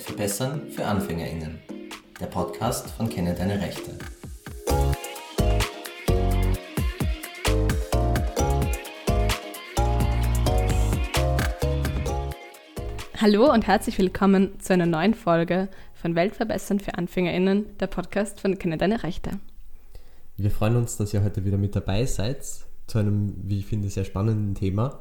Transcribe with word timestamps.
Welt 0.00 0.06
verbessern 0.06 0.62
für 0.70 0.86
AnfängerInnen. 0.86 1.58
Der 2.20 2.26
Podcast 2.26 2.90
von 2.90 3.10
Kenne 3.10 3.34
deine 3.34 3.60
Rechte. 3.60 3.98
Hallo 13.18 13.52
und 13.52 13.66
herzlich 13.66 13.98
willkommen 13.98 14.58
zu 14.58 14.72
einer 14.72 14.86
neuen 14.86 15.12
Folge 15.12 15.68
von 15.92 16.14
Weltverbessern 16.14 16.80
für 16.80 16.94
AnfängerInnen, 16.94 17.76
der 17.78 17.86
Podcast 17.86 18.40
von 18.40 18.58
Kenne 18.58 18.78
deine 18.78 19.02
Rechte. 19.02 19.32
Wir 20.38 20.50
freuen 20.50 20.76
uns, 20.76 20.96
dass 20.96 21.12
ihr 21.12 21.22
heute 21.22 21.44
wieder 21.44 21.58
mit 21.58 21.76
dabei 21.76 22.06
seid 22.06 22.42
zu 22.86 22.98
einem, 22.98 23.34
wie 23.44 23.58
ich 23.58 23.66
finde, 23.66 23.90
sehr 23.90 24.04
spannenden 24.04 24.54
Thema. 24.54 25.00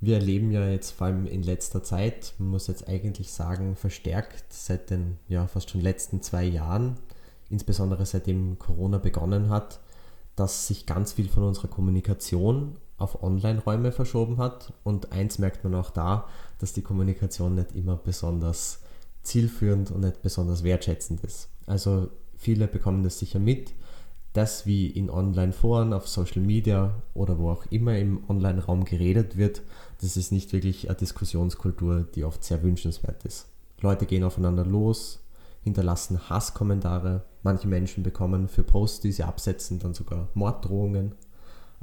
Wir 0.00 0.14
erleben 0.14 0.50
ja 0.50 0.66
jetzt 0.66 0.92
vor 0.92 1.08
allem 1.08 1.26
in 1.26 1.42
letzter 1.42 1.82
Zeit, 1.82 2.34
man 2.38 2.48
muss 2.48 2.68
jetzt 2.68 2.88
eigentlich 2.88 3.32
sagen, 3.32 3.76
verstärkt 3.76 4.50
seit 4.50 4.88
den 4.88 5.18
ja, 5.28 5.46
fast 5.46 5.70
schon 5.70 5.82
letzten 5.82 6.22
zwei 6.22 6.44
Jahren, 6.44 6.96
insbesondere 7.50 8.06
seitdem 8.06 8.58
Corona 8.58 8.96
begonnen 8.96 9.50
hat, 9.50 9.80
dass 10.36 10.66
sich 10.66 10.86
ganz 10.86 11.12
viel 11.12 11.28
von 11.28 11.42
unserer 11.42 11.68
Kommunikation 11.68 12.76
auf 12.96 13.22
Online-Räume 13.22 13.92
verschoben 13.92 14.38
hat. 14.38 14.72
Und 14.84 15.12
eins 15.12 15.38
merkt 15.38 15.64
man 15.64 15.74
auch 15.74 15.90
da, 15.90 16.28
dass 16.58 16.72
die 16.72 16.82
Kommunikation 16.82 17.54
nicht 17.54 17.72
immer 17.72 17.96
besonders 17.96 18.80
zielführend 19.22 19.90
und 19.90 20.00
nicht 20.00 20.22
besonders 20.22 20.64
wertschätzend 20.64 21.22
ist. 21.24 21.50
Also 21.66 22.08
viele 22.36 22.68
bekommen 22.68 23.02
das 23.02 23.18
sicher 23.18 23.38
mit, 23.38 23.74
dass 24.32 24.64
wie 24.66 24.86
in 24.86 25.10
Online-Foren, 25.10 25.92
auf 25.92 26.08
Social 26.08 26.42
Media 26.42 26.94
oder 27.14 27.38
wo 27.38 27.50
auch 27.50 27.66
immer 27.70 27.98
im 27.98 28.22
Online-Raum 28.28 28.84
geredet 28.84 29.36
wird, 29.36 29.62
das 30.00 30.16
ist 30.16 30.30
nicht 30.30 30.52
wirklich 30.52 30.88
eine 30.88 30.96
Diskussionskultur, 30.96 32.06
die 32.14 32.24
oft 32.24 32.44
sehr 32.44 32.62
wünschenswert 32.62 33.24
ist. 33.24 33.46
Leute 33.80 34.06
gehen 34.06 34.24
aufeinander 34.24 34.64
los, 34.64 35.20
hinterlassen 35.62 36.30
Hasskommentare, 36.30 37.24
manche 37.42 37.66
Menschen 37.66 38.02
bekommen 38.02 38.48
für 38.48 38.62
Posts, 38.62 39.00
die 39.00 39.12
sie 39.12 39.24
absetzen, 39.24 39.78
dann 39.78 39.94
sogar 39.94 40.28
Morddrohungen 40.34 41.14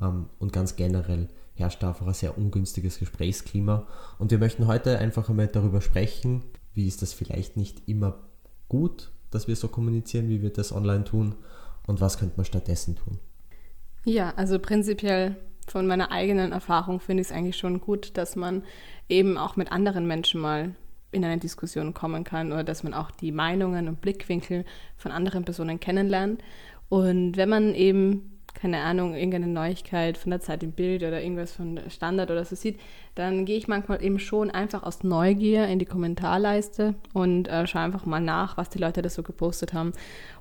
ähm, 0.02 0.27
und 0.39 0.53
ganz 0.53 0.75
generell 0.75 1.27
herrscht 1.55 1.81
da 1.81 1.89
einfach 1.89 2.08
ein 2.08 2.14
sehr 2.14 2.38
ungünstiges 2.38 2.99
Gesprächsklima. 2.99 3.88
Und 4.19 4.31
wir 4.31 4.38
möchten 4.38 4.67
heute 4.67 4.99
einfach 4.99 5.30
einmal 5.30 5.47
darüber 5.47 5.81
sprechen, 5.81 6.43
wie 6.73 6.88
ist 6.88 7.02
das 7.02 7.14
vielleicht 7.14 7.58
nicht 7.58 7.88
immer 7.88 8.19
gut, 8.69 9.11
dass 9.31 9.47
wir 9.47 9.55
so 9.55 9.67
kommunizieren, 9.67 10.30
wie 10.30 10.41
wir 10.41 10.53
das 10.53 10.71
online 10.71 11.03
tun 11.03 11.36
und 11.88 11.99
was 11.99 12.19
könnte 12.19 12.35
man 12.38 12.45
stattdessen 12.45 12.95
tun. 12.95 13.19
Ja, 14.05 14.33
also 14.35 14.59
prinzipiell 14.59 15.35
von 15.67 15.88
meiner 15.88 16.11
eigenen 16.11 16.52
Erfahrung 16.52 16.99
finde 16.99 17.21
ich 17.21 17.30
es 17.30 17.33
eigentlich 17.33 17.57
schon 17.57 17.81
gut, 17.81 18.16
dass 18.16 18.35
man 18.35 18.63
eben 19.09 19.38
auch 19.38 19.55
mit 19.55 19.71
anderen 19.71 20.08
Menschen 20.08 20.39
mal 20.39 20.75
in 21.11 21.25
eine 21.25 21.39
Diskussion 21.39 21.93
kommen 21.93 22.23
kann 22.23 22.52
oder 22.52 22.63
dass 22.63 22.83
man 22.83 22.93
auch 22.93 23.11
die 23.11 23.31
Meinungen 23.31 23.88
und 23.88 24.02
Blickwinkel 24.02 24.65
von 24.95 25.11
anderen 25.11 25.43
Personen 25.45 25.80
kennenlernt. 25.80 26.41
Und 26.89 27.35
wenn 27.35 27.49
man 27.49 27.73
eben 27.73 28.36
keine 28.58 28.81
Ahnung, 28.81 29.13
irgendeine 29.13 29.47
Neuigkeit 29.47 30.17
von 30.17 30.31
der 30.31 30.41
Zeit 30.41 30.63
im 30.63 30.72
Bild 30.72 31.03
oder 31.03 31.22
irgendwas 31.22 31.52
von 31.52 31.80
Standard 31.89 32.31
oder 32.31 32.44
so 32.44 32.55
sieht, 32.55 32.80
dann 33.14 33.45
gehe 33.45 33.58
ich 33.58 33.67
manchmal 33.67 34.03
eben 34.03 34.17
schon 34.17 34.49
einfach 34.49 34.81
aus 34.81 35.03
Neugier 35.03 35.67
in 35.67 35.77
die 35.77 35.86
Kommentarleiste 35.86 36.95
und 37.14 37.47
äh, 37.47 37.67
schaue 37.67 37.83
einfach 37.83 38.08
mal 38.08 38.19
nach, 38.19 38.58
was 38.58 38.69
die 38.69 38.80
Leute 38.80 39.03
da 39.03 39.09
so 39.09 39.22
gepostet 39.22 39.73
haben. 39.73 39.94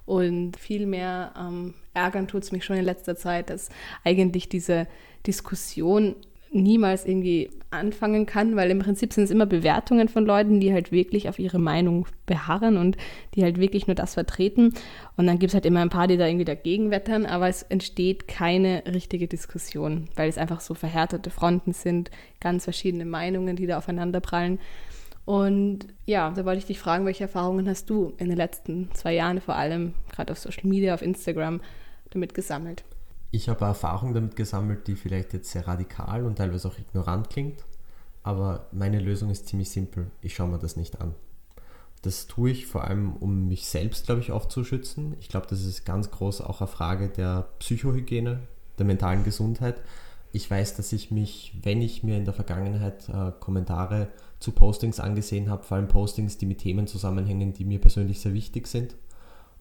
Und 0.07 0.57
viel 0.57 0.87
mehr 0.87 1.35
ähm, 1.39 1.75
ärgern 1.93 2.27
tut 2.27 2.45
es 2.45 2.53
mich 2.53 2.65
schon 2.65 2.77
in 2.77 2.87
letzter 2.87 3.17
Zeit, 3.17 3.51
dass 3.51 3.69
eigentlich 4.03 4.49
diese 4.49 4.87
Diskussion 5.27 6.17
niemals 6.53 7.05
irgendwie 7.05 7.51
anfangen 7.71 8.27
kann, 8.27 8.57
weil 8.57 8.71
im 8.71 8.79
Prinzip 8.79 9.13
sind 9.13 9.25
es 9.25 9.31
immer 9.31 9.47
Bewertungen 9.47 10.09
von 10.09 10.25
Leuten, 10.25 10.61
die 10.61 10.73
halt 10.73 10.93
wirklich 10.93 11.29
auf 11.29 11.39
ihre 11.39 11.59
Meinung 11.59 12.07
beharren 12.25 12.77
und 12.77 12.97
die 13.35 13.43
halt 13.43 13.59
wirklich 13.59 13.87
nur 13.87 13.95
das 13.95 14.15
vertreten. 14.15 14.73
Und 15.17 15.27
dann 15.27 15.39
gibt 15.39 15.51
es 15.51 15.55
halt 15.55 15.67
immer 15.67 15.81
ein 15.81 15.91
paar, 15.91 16.07
die 16.07 16.17
da 16.17 16.27
irgendwie 16.27 16.45
dagegen 16.45 16.91
wettern, 16.91 17.27
aber 17.27 17.49
es 17.49 17.63
entsteht 17.63 18.29
keine 18.29 18.85
richtige 18.87 19.29
Diskussion, 19.29 20.09
weil 20.15 20.29
es 20.29 20.39
einfach 20.39 20.61
so 20.61 20.75
verhärtete 20.75 21.31
Fronten 21.31 21.73
sind, 21.73 22.11
ganz 22.41 22.65
verschiedene 22.65 23.05
Meinungen, 23.05 23.57
die 23.57 23.67
da 23.67 23.79
aufeinander 23.79 24.21
prallen. 24.21 24.59
Und 25.25 25.89
ja, 26.07 26.31
da 26.31 26.45
wollte 26.45 26.61
ich 26.61 26.67
dich 26.67 26.79
fragen, 26.79 27.05
welche 27.05 27.25
Erfahrungen 27.25 27.69
hast 27.69 27.91
du 27.91 28.15
in 28.17 28.29
den 28.29 28.37
letzten 28.37 28.91
zwei 28.95 29.15
Jahren 29.15 29.41
vor 29.41 29.57
allem, 29.57 29.95
gerade 30.13 30.33
auf 30.33 30.39
Social 30.39 30.69
Media, 30.69 30.95
auf 30.95 31.03
Instagram, 31.03 31.61
damit 32.11 32.33
gesammelt? 32.33 32.85
Ich 33.37 33.51
habe 33.51 33.67
Erfahrung 33.67 34.15
damit 34.15 34.35
gesammelt, 34.35 34.89
die 34.89 34.95
vielleicht 34.95 35.35
jetzt 35.35 35.51
sehr 35.51 35.69
radikal 35.69 36.25
und 36.25 36.37
teilweise 36.37 36.69
auch 36.69 36.79
ignorant 36.79 37.29
klingt, 37.29 37.67
aber 38.23 38.65
meine 38.73 38.99
Lösung 38.99 39.29
ist 39.29 39.47
ziemlich 39.47 39.69
simpel. 39.69 40.11
Ich 40.23 40.35
schaue 40.35 40.49
mir 40.49 40.59
das 40.59 40.77
nicht 40.77 41.03
an. 41.03 41.15
Das 42.01 42.29
tue 42.29 42.51
ich 42.53 42.67
vor 42.67 42.85
allem, 42.85 43.13
um 43.13 43.47
mich 43.47 43.67
selbst, 43.67 44.07
glaube 44.07 44.23
ich, 44.23 44.33
auch 44.33 44.47
zu 44.47 44.65
schützen. 44.65 45.17
Ich 45.21 45.29
glaube, 45.29 45.47
das 45.51 45.67
ist 45.67 45.85
ganz 45.85 46.11
groß 46.11 46.41
auch 46.41 46.63
eine 46.63 46.69
Frage 46.69 47.11
der 47.11 47.49
Psychohygiene, 47.59 48.41
der 48.79 48.87
mentalen 48.87 49.23
Gesundheit. 49.23 49.83
Ich 50.33 50.51
weiß, 50.51 50.77
dass 50.77 50.95
ich 50.95 51.11
mich, 51.11 51.59
wenn 51.63 51.83
ich 51.83 52.03
mir 52.03 52.17
in 52.17 52.25
der 52.25 52.33
Vergangenheit 52.33 53.07
äh, 53.11 53.33
Kommentare 53.39 54.09
zu 54.41 54.53
Postings 54.53 54.99
angesehen 54.99 55.51
habe, 55.51 55.63
vor 55.63 55.77
allem 55.77 55.89
Postings, 55.89 56.39
die 56.39 56.47
mit 56.47 56.61
Themen 56.61 56.87
zusammenhängen, 56.87 57.53
die 57.53 57.67
mir 57.67 57.83
persönlich 57.83 58.19
sehr 58.19 58.33
wichtig 58.33 58.67
sind, 58.67 58.95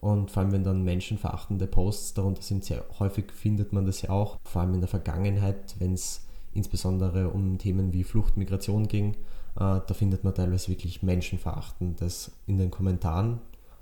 und 0.06 0.30
vor 0.30 0.44
allem, 0.44 0.52
wenn 0.52 0.62
dann 0.62 0.84
menschenverachtende 0.84 1.66
Posts 1.66 2.14
darunter 2.14 2.42
sind, 2.42 2.64
sehr 2.64 2.84
häufig 3.00 3.32
findet 3.32 3.72
man 3.72 3.86
das 3.86 4.02
ja 4.02 4.10
auch, 4.10 4.38
vor 4.44 4.62
allem 4.62 4.74
in 4.74 4.80
der 4.80 4.88
Vergangenheit, 4.88 5.74
wenn 5.80 5.94
es 5.94 6.24
insbesondere 6.54 7.30
um 7.30 7.58
Themen 7.58 7.92
wie 7.92 8.04
Flucht, 8.04 8.36
Migration 8.36 8.86
ging, 8.86 9.14
äh, 9.56 9.80
da 9.84 9.94
findet 9.94 10.22
man 10.22 10.32
teilweise 10.32 10.68
wirklich 10.68 11.02
menschenverachtendes 11.02 12.30
in 12.46 12.56
den 12.56 12.70
Kommentaren. 12.70 13.40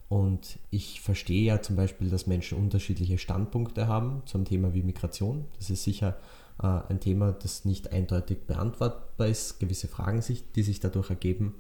Und 0.09 0.59
ich 0.71 1.03
verstehe 1.03 1.45
ja 1.45 1.61
zum 1.61 1.77
Beispiel, 1.77 2.09
dass 2.09 2.27
Menschen 2.27 2.57
unterschiedliche 2.57 3.19
Standpunkte 3.19 3.87
haben 3.87 4.23
zum 4.25 4.47
Thema 4.47 4.73
wie 4.73 4.83
Migration. 4.83 5.45
Das 5.59 5.69
ist 5.69 5.85
sicher 5.85 6.17
äh, 6.63 6.81
ein 6.89 7.01
Thema, 7.01 7.33
das 7.33 7.67
nicht 7.67 7.93
eindeutig 7.93 8.47
beantwortbar 8.47 9.27
ist, 9.27 9.61
gewisse 9.61 9.89
Fragen, 9.89 10.23
sich, 10.23 10.53
die 10.53 10.63
sich 10.63 10.81
dadurch 10.81 11.11
ergeben. 11.11 11.57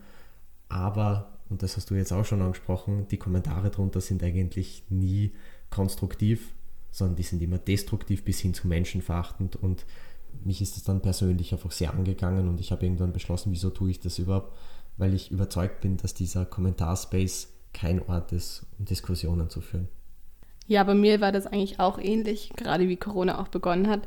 Aber 0.70 1.33
und 1.48 1.62
das 1.62 1.76
hast 1.76 1.90
du 1.90 1.94
jetzt 1.94 2.12
auch 2.12 2.24
schon 2.24 2.42
angesprochen, 2.42 3.06
die 3.10 3.16
Kommentare 3.16 3.70
darunter 3.70 4.00
sind 4.00 4.22
eigentlich 4.22 4.84
nie 4.88 5.32
konstruktiv, 5.70 6.54
sondern 6.90 7.16
die 7.16 7.22
sind 7.22 7.42
immer 7.42 7.58
destruktiv 7.58 8.24
bis 8.24 8.40
hin 8.40 8.54
zu 8.54 8.68
menschenverachtend 8.68 9.56
und 9.56 9.84
mich 10.44 10.60
ist 10.60 10.76
das 10.76 10.84
dann 10.84 11.00
persönlich 11.00 11.52
einfach 11.52 11.70
sehr 11.70 11.92
angegangen 11.92 12.48
und 12.48 12.60
ich 12.60 12.72
habe 12.72 12.84
irgendwann 12.84 13.12
beschlossen, 13.12 13.52
wieso 13.52 13.70
tue 13.70 13.90
ich 13.90 14.00
das 14.00 14.18
überhaupt, 14.18 14.56
weil 14.96 15.14
ich 15.14 15.30
überzeugt 15.30 15.80
bin, 15.80 15.96
dass 15.96 16.14
dieser 16.14 16.44
Kommentarspace 16.44 17.48
kein 17.72 18.00
Ort 18.08 18.32
ist, 18.32 18.66
um 18.78 18.84
Diskussionen 18.84 19.50
zu 19.50 19.60
führen. 19.60 19.88
Ja, 20.66 20.82
bei 20.84 20.94
mir 20.94 21.20
war 21.20 21.32
das 21.32 21.46
eigentlich 21.46 21.78
auch 21.78 21.98
ähnlich, 21.98 22.50
gerade 22.56 22.88
wie 22.88 22.96
Corona 22.96 23.38
auch 23.40 23.48
begonnen 23.48 23.88
hat. 23.88 24.06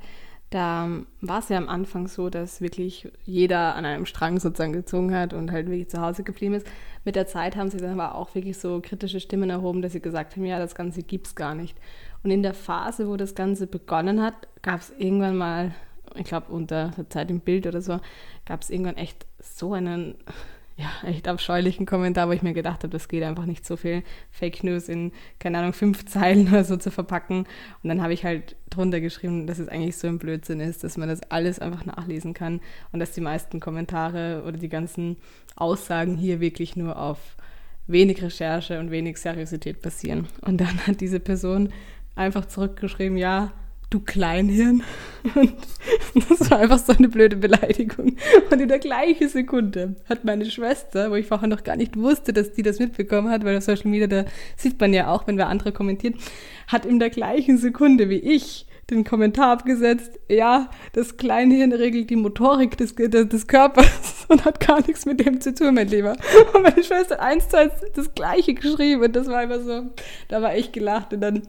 Da 0.49 0.89
war 1.19 1.39
es 1.39 1.49
ja 1.49 1.57
am 1.57 1.67
Anfang 1.67 2.07
so, 2.07 2.29
dass 2.29 2.61
wirklich 2.61 3.11
jeder 3.25 3.75
an 3.75 3.83
einem 3.83 4.05
Strang 4.05 4.39
sozusagen 4.39 4.71
gezogen 4.71 5.13
hat 5.13 5.33
und 5.33 5.51
halt 5.51 5.67
wirklich 5.67 5.89
zu 5.89 6.01
Hause 6.01 6.23
geblieben 6.23 6.53
ist. 6.53 6.65
Mit 7.03 7.17
der 7.17 7.27
Zeit 7.27 7.57
haben 7.57 7.69
sie 7.69 7.77
dann 7.77 7.99
aber 7.99 8.15
auch 8.15 8.33
wirklich 8.33 8.57
so 8.57 8.79
kritische 8.81 9.19
Stimmen 9.19 9.49
erhoben, 9.49 9.81
dass 9.81 9.91
sie 9.91 9.99
gesagt 9.99 10.35
haben, 10.35 10.45
ja, 10.45 10.57
das 10.57 10.73
Ganze 10.73 11.03
gibt 11.03 11.27
es 11.27 11.35
gar 11.35 11.53
nicht. 11.53 11.77
Und 12.23 12.31
in 12.31 12.43
der 12.43 12.53
Phase, 12.53 13.09
wo 13.09 13.17
das 13.17 13.35
Ganze 13.35 13.67
begonnen 13.67 14.21
hat, 14.21 14.35
gab 14.61 14.79
es 14.79 14.93
irgendwann 14.97 15.35
mal, 15.35 15.75
ich 16.15 16.25
glaube 16.25 16.51
unter 16.51 16.91
der 16.97 17.09
Zeit 17.09 17.29
im 17.29 17.41
Bild 17.41 17.67
oder 17.67 17.81
so, 17.81 17.99
gab 18.45 18.61
es 18.61 18.69
irgendwann 18.69 18.97
echt 18.97 19.25
so 19.41 19.73
einen 19.73 20.15
ja, 20.77 21.09
echt 21.09 21.27
abscheulichen 21.27 21.87
Kommentar, 21.87 22.27
wo 22.27 22.33
ich 22.33 22.43
mir 22.43 22.53
gedacht 22.53 22.83
habe, 22.83 22.89
das 22.89 23.07
geht 23.07 23.23
einfach 23.23 23.45
nicht 23.45 23.65
so 23.65 23.77
viel 23.77 24.03
Fake 24.29 24.63
News 24.63 24.89
in, 24.89 25.11
keine 25.39 25.57
Ahnung, 25.57 25.73
fünf 25.73 26.05
Zeilen 26.05 26.47
oder 26.47 26.63
so 26.63 26.77
zu 26.77 26.91
verpacken. 26.91 27.47
Und 27.81 27.89
dann 27.89 28.03
habe 28.03 28.13
ich 28.13 28.23
halt 28.23 28.55
drunter 28.69 29.01
geschrieben, 29.01 29.47
dass 29.47 29.57
es 29.57 29.69
eigentlich 29.69 29.97
so 29.97 30.07
ein 30.07 30.19
Blödsinn 30.19 30.59
ist, 30.59 30.83
dass 30.83 30.95
man 30.95 31.09
das 31.09 31.23
alles 31.31 31.57
einfach 31.57 31.85
nachlesen 31.85 32.35
kann 32.35 32.61
und 32.91 32.99
dass 32.99 33.11
die 33.11 33.21
meisten 33.21 33.59
Kommentare 33.59 34.43
oder 34.45 34.57
die 34.57 34.69
ganzen 34.69 35.17
Aussagen 35.55 36.15
hier 36.15 36.39
wirklich 36.39 36.75
nur 36.75 36.99
auf 36.99 37.17
wenig 37.87 38.21
Recherche 38.21 38.79
und 38.79 38.91
wenig 38.91 39.17
Seriosität 39.17 39.81
basieren. 39.81 40.27
Und 40.41 40.61
dann 40.61 40.85
hat 40.85 41.01
diese 41.01 41.19
Person 41.19 41.73
einfach 42.15 42.45
zurückgeschrieben, 42.45 43.17
ja, 43.17 43.51
du 43.89 43.99
Kleinhirn. 43.99 44.83
Und 45.33 46.29
das 46.29 46.51
war 46.51 46.59
einfach 46.59 46.79
so 46.79 46.93
eine 46.93 47.09
blöde 47.09 47.37
Beleidigung. 47.37 48.17
Und 48.51 48.61
in 48.61 48.67
der 48.67 48.79
gleichen 48.79 49.29
Sekunde 49.29 49.95
hat 50.07 50.25
meine 50.25 50.45
Schwester, 50.45 51.11
wo 51.11 51.15
ich 51.15 51.25
vorher 51.25 51.47
noch 51.47 51.63
gar 51.63 51.75
nicht 51.75 51.97
wusste, 51.97 52.33
dass 52.33 52.53
die 52.53 52.63
das 52.63 52.79
mitbekommen 52.79 53.29
hat, 53.29 53.43
weil 53.43 53.57
auf 53.57 53.63
Social 53.63 53.89
Media, 53.89 54.07
da 54.07 54.25
sieht 54.55 54.79
man 54.79 54.93
ja 54.93 55.09
auch, 55.09 55.27
wenn 55.27 55.37
wer 55.37 55.47
andere 55.47 55.71
kommentiert, 55.71 56.15
hat 56.67 56.85
in 56.85 56.99
der 56.99 57.09
gleichen 57.09 57.57
Sekunde 57.57 58.09
wie 58.09 58.19
ich 58.19 58.66
den 58.89 59.03
Kommentar 59.03 59.51
abgesetzt, 59.51 60.17
ja, 60.29 60.69
das 60.93 61.17
Kleinhirn 61.17 61.73
regelt 61.73 62.09
die 62.09 62.15
Motorik 62.15 62.77
des, 62.77 62.95
des, 62.95 63.47
Körpers 63.47 64.25
und 64.29 64.45
hat 64.45 64.65
gar 64.65 64.79
nichts 64.85 65.05
mit 65.05 65.19
dem 65.25 65.41
zu 65.41 65.53
tun, 65.53 65.75
mein 65.75 65.89
Lieber. 65.89 66.15
Und 66.53 66.63
meine 66.63 66.83
Schwester 66.83 67.15
hat 67.15 67.19
eins 67.19 67.49
zu 67.49 67.57
eins 67.57 67.73
das 67.95 68.15
Gleiche 68.15 68.53
geschrieben 68.53 69.03
und 69.03 69.15
das 69.15 69.27
war 69.27 69.39
einfach 69.39 69.61
so, 69.61 69.87
da 70.29 70.41
war 70.41 70.55
ich 70.55 70.71
gelacht 70.71 71.13
und 71.13 71.19
dann, 71.19 71.41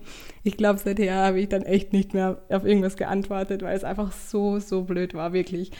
ich 0.43 0.57
glaube, 0.57 0.81
seither 0.81 1.15
habe 1.15 1.41
ich 1.41 1.49
dann 1.49 1.63
echt 1.63 1.93
nicht 1.93 2.13
mehr 2.13 2.43
auf 2.49 2.65
irgendwas 2.65 2.97
geantwortet, 2.97 3.63
weil 3.63 3.77
es 3.77 3.85
einfach 3.85 4.11
so, 4.11 4.59
so 4.59 4.83
blöd 4.83 5.15
war, 5.15 5.33
wirklich. 5.33 5.71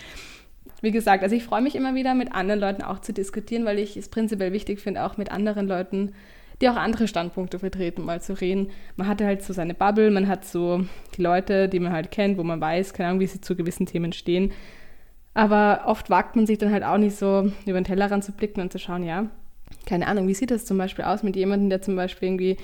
wie 0.81 0.93
gesagt, 0.93 1.25
also 1.25 1.35
ich 1.35 1.43
freue 1.43 1.63
mich 1.63 1.75
immer 1.75 1.97
wieder, 1.97 2.15
mit 2.15 2.33
anderen 2.33 2.61
Leuten 2.61 2.83
auch 2.83 3.01
zu 3.01 3.13
diskutieren, 3.13 3.65
weil 3.65 3.81
ich 3.81 3.97
es 3.97 4.09
prinzipiell 4.09 4.53
wichtig 4.53 4.79
finde, 4.79 5.03
auch 5.03 5.17
mit 5.17 5.33
anderen 5.33 5.67
Leuten, 5.67 6.13
die 6.61 6.69
auch 6.69 6.77
andere 6.77 7.07
Standpunkte 7.07 7.59
vertreten, 7.59 8.05
mal 8.05 8.21
zu 8.21 8.33
reden. 8.41 8.71
Man 8.97 9.07
hat 9.07 9.23
halt 9.23 9.43
so 9.43 9.53
seine 9.53 9.75
Bubble, 9.75 10.11
man 10.11 10.27
hat 10.27 10.45
so 10.45 10.85
die 11.17 11.23
Leute, 11.23 11.69
die 11.69 11.81
man 11.81 11.93
halt 11.93 12.11
kennt, 12.11 12.39
wo 12.39 12.43
man 12.43 12.61
weiß, 12.61 12.93
keine 12.95 13.11
Ahnung, 13.11 13.21
wie 13.21 13.27
sie 13.27 13.41
zu 13.41 13.55
gewissen 13.55 13.87
Themen 13.87 14.13
stehen. 14.13 14.53
Aber 15.35 15.83
oft 15.87 16.11
wagt 16.11 16.35
man 16.35 16.47
sich 16.47 16.59
dann 16.59 16.73
halt 16.73 16.83
auch 16.83 16.99
nicht 16.99 17.17
so 17.17 17.53
über 17.65 17.81
den 17.81 17.85
Tellerrand 17.85 18.25
zu 18.25 18.33
blicken 18.33 18.61
und 18.61 18.73
zu 18.73 18.79
schauen, 18.79 19.05
ja, 19.05 19.31
keine 19.87 20.07
Ahnung, 20.07 20.27
wie 20.27 20.35
sieht 20.35 20.51
das 20.51 20.65
zum 20.65 20.79
Beispiel 20.79 21.05
aus 21.05 21.23
mit 21.23 21.37
jemandem, 21.37 21.71
der 21.71 21.83
zum 21.83 21.95
Beispiel 21.95 22.29
irgendwie 22.29 22.57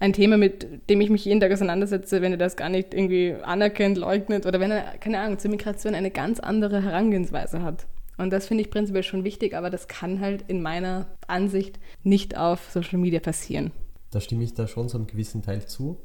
ein 0.00 0.12
Thema, 0.12 0.36
mit 0.36 0.88
dem 0.90 1.00
ich 1.00 1.10
mich 1.10 1.24
jeden 1.24 1.40
Tag 1.40 1.52
auseinandersetze, 1.52 2.22
wenn 2.22 2.32
er 2.32 2.38
das 2.38 2.56
gar 2.56 2.68
nicht 2.68 2.94
irgendwie 2.94 3.34
anerkennt, 3.42 3.96
leugnet 3.98 4.46
oder 4.46 4.60
wenn 4.60 4.70
er, 4.70 4.82
keine 4.98 5.20
Ahnung, 5.20 5.38
zur 5.38 5.50
Migration 5.50 5.94
eine 5.94 6.10
ganz 6.10 6.40
andere 6.40 6.82
Herangehensweise 6.82 7.62
hat. 7.62 7.86
Und 8.16 8.30
das 8.30 8.46
finde 8.46 8.62
ich 8.62 8.70
prinzipiell 8.70 9.02
schon 9.02 9.24
wichtig, 9.24 9.54
aber 9.54 9.70
das 9.70 9.88
kann 9.88 10.20
halt 10.20 10.44
in 10.48 10.62
meiner 10.62 11.06
Ansicht 11.26 11.78
nicht 12.02 12.36
auf 12.36 12.70
Social 12.70 12.98
Media 12.98 13.20
passieren. 13.20 13.72
Da 14.10 14.20
stimme 14.20 14.44
ich 14.44 14.54
da 14.54 14.68
schon 14.68 14.88
so 14.88 14.98
einem 14.98 15.06
gewissen 15.06 15.42
Teil 15.42 15.66
zu. 15.66 15.98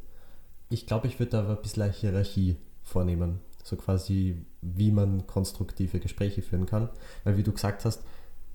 Ich 0.70 0.88
glaube, 0.88 1.08
ich 1.08 1.20
würde 1.20 1.32
da 1.32 1.40
aber 1.42 1.58
ein 1.58 1.62
bisschen 1.62 1.84
eine 1.84 1.92
Hierarchie 1.92 2.58
vornehmen. 2.82 3.40
So 3.64 3.76
quasi, 3.76 4.46
wie 4.62 4.92
man 4.92 5.28
konstruktive 5.28 6.00
Gespräche 6.00 6.42
führen 6.42 6.66
kann. 6.66 6.90
Weil, 7.24 7.38
wie 7.38 7.44
du 7.44 7.52
gesagt 7.52 7.86
hast, 7.86 8.04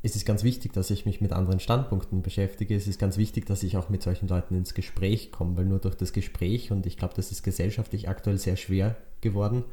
es 0.03 0.17
ist 0.17 0.27
ganz 0.27 0.45
wichtig, 0.45 0.73
dass 0.75 0.91
ich 0.91 1.07
mich 1.07 1.23
mit 1.23 1.33
anderen 1.33 1.61
Standpunkten 1.61 2.21
beschäftige. 2.23 2.77
Es 2.77 2.87
ist 2.87 2.99
ganz 2.99 3.17
wichtig, 3.17 3.47
dass 3.47 3.63
ich 3.63 3.77
auch 3.79 3.89
mit 3.89 4.03
solchen 4.03 4.29
Leuten 4.29 4.55
ins 4.55 4.75
Gespräch 4.75 5.33
komme, 5.33 5.57
weil 5.57 5.65
nur 5.65 5.79
durch 5.79 5.95
das 5.95 6.13
Gespräch, 6.13 6.71
und 6.71 6.85
ich 6.85 6.99
glaube, 6.99 7.15
das 7.15 7.31
ist 7.31 7.43
gesellschaftlich 7.43 8.09
aktuell 8.09 8.37
sehr 8.37 8.57
schwer 8.57 8.97
geworden, 9.23 9.65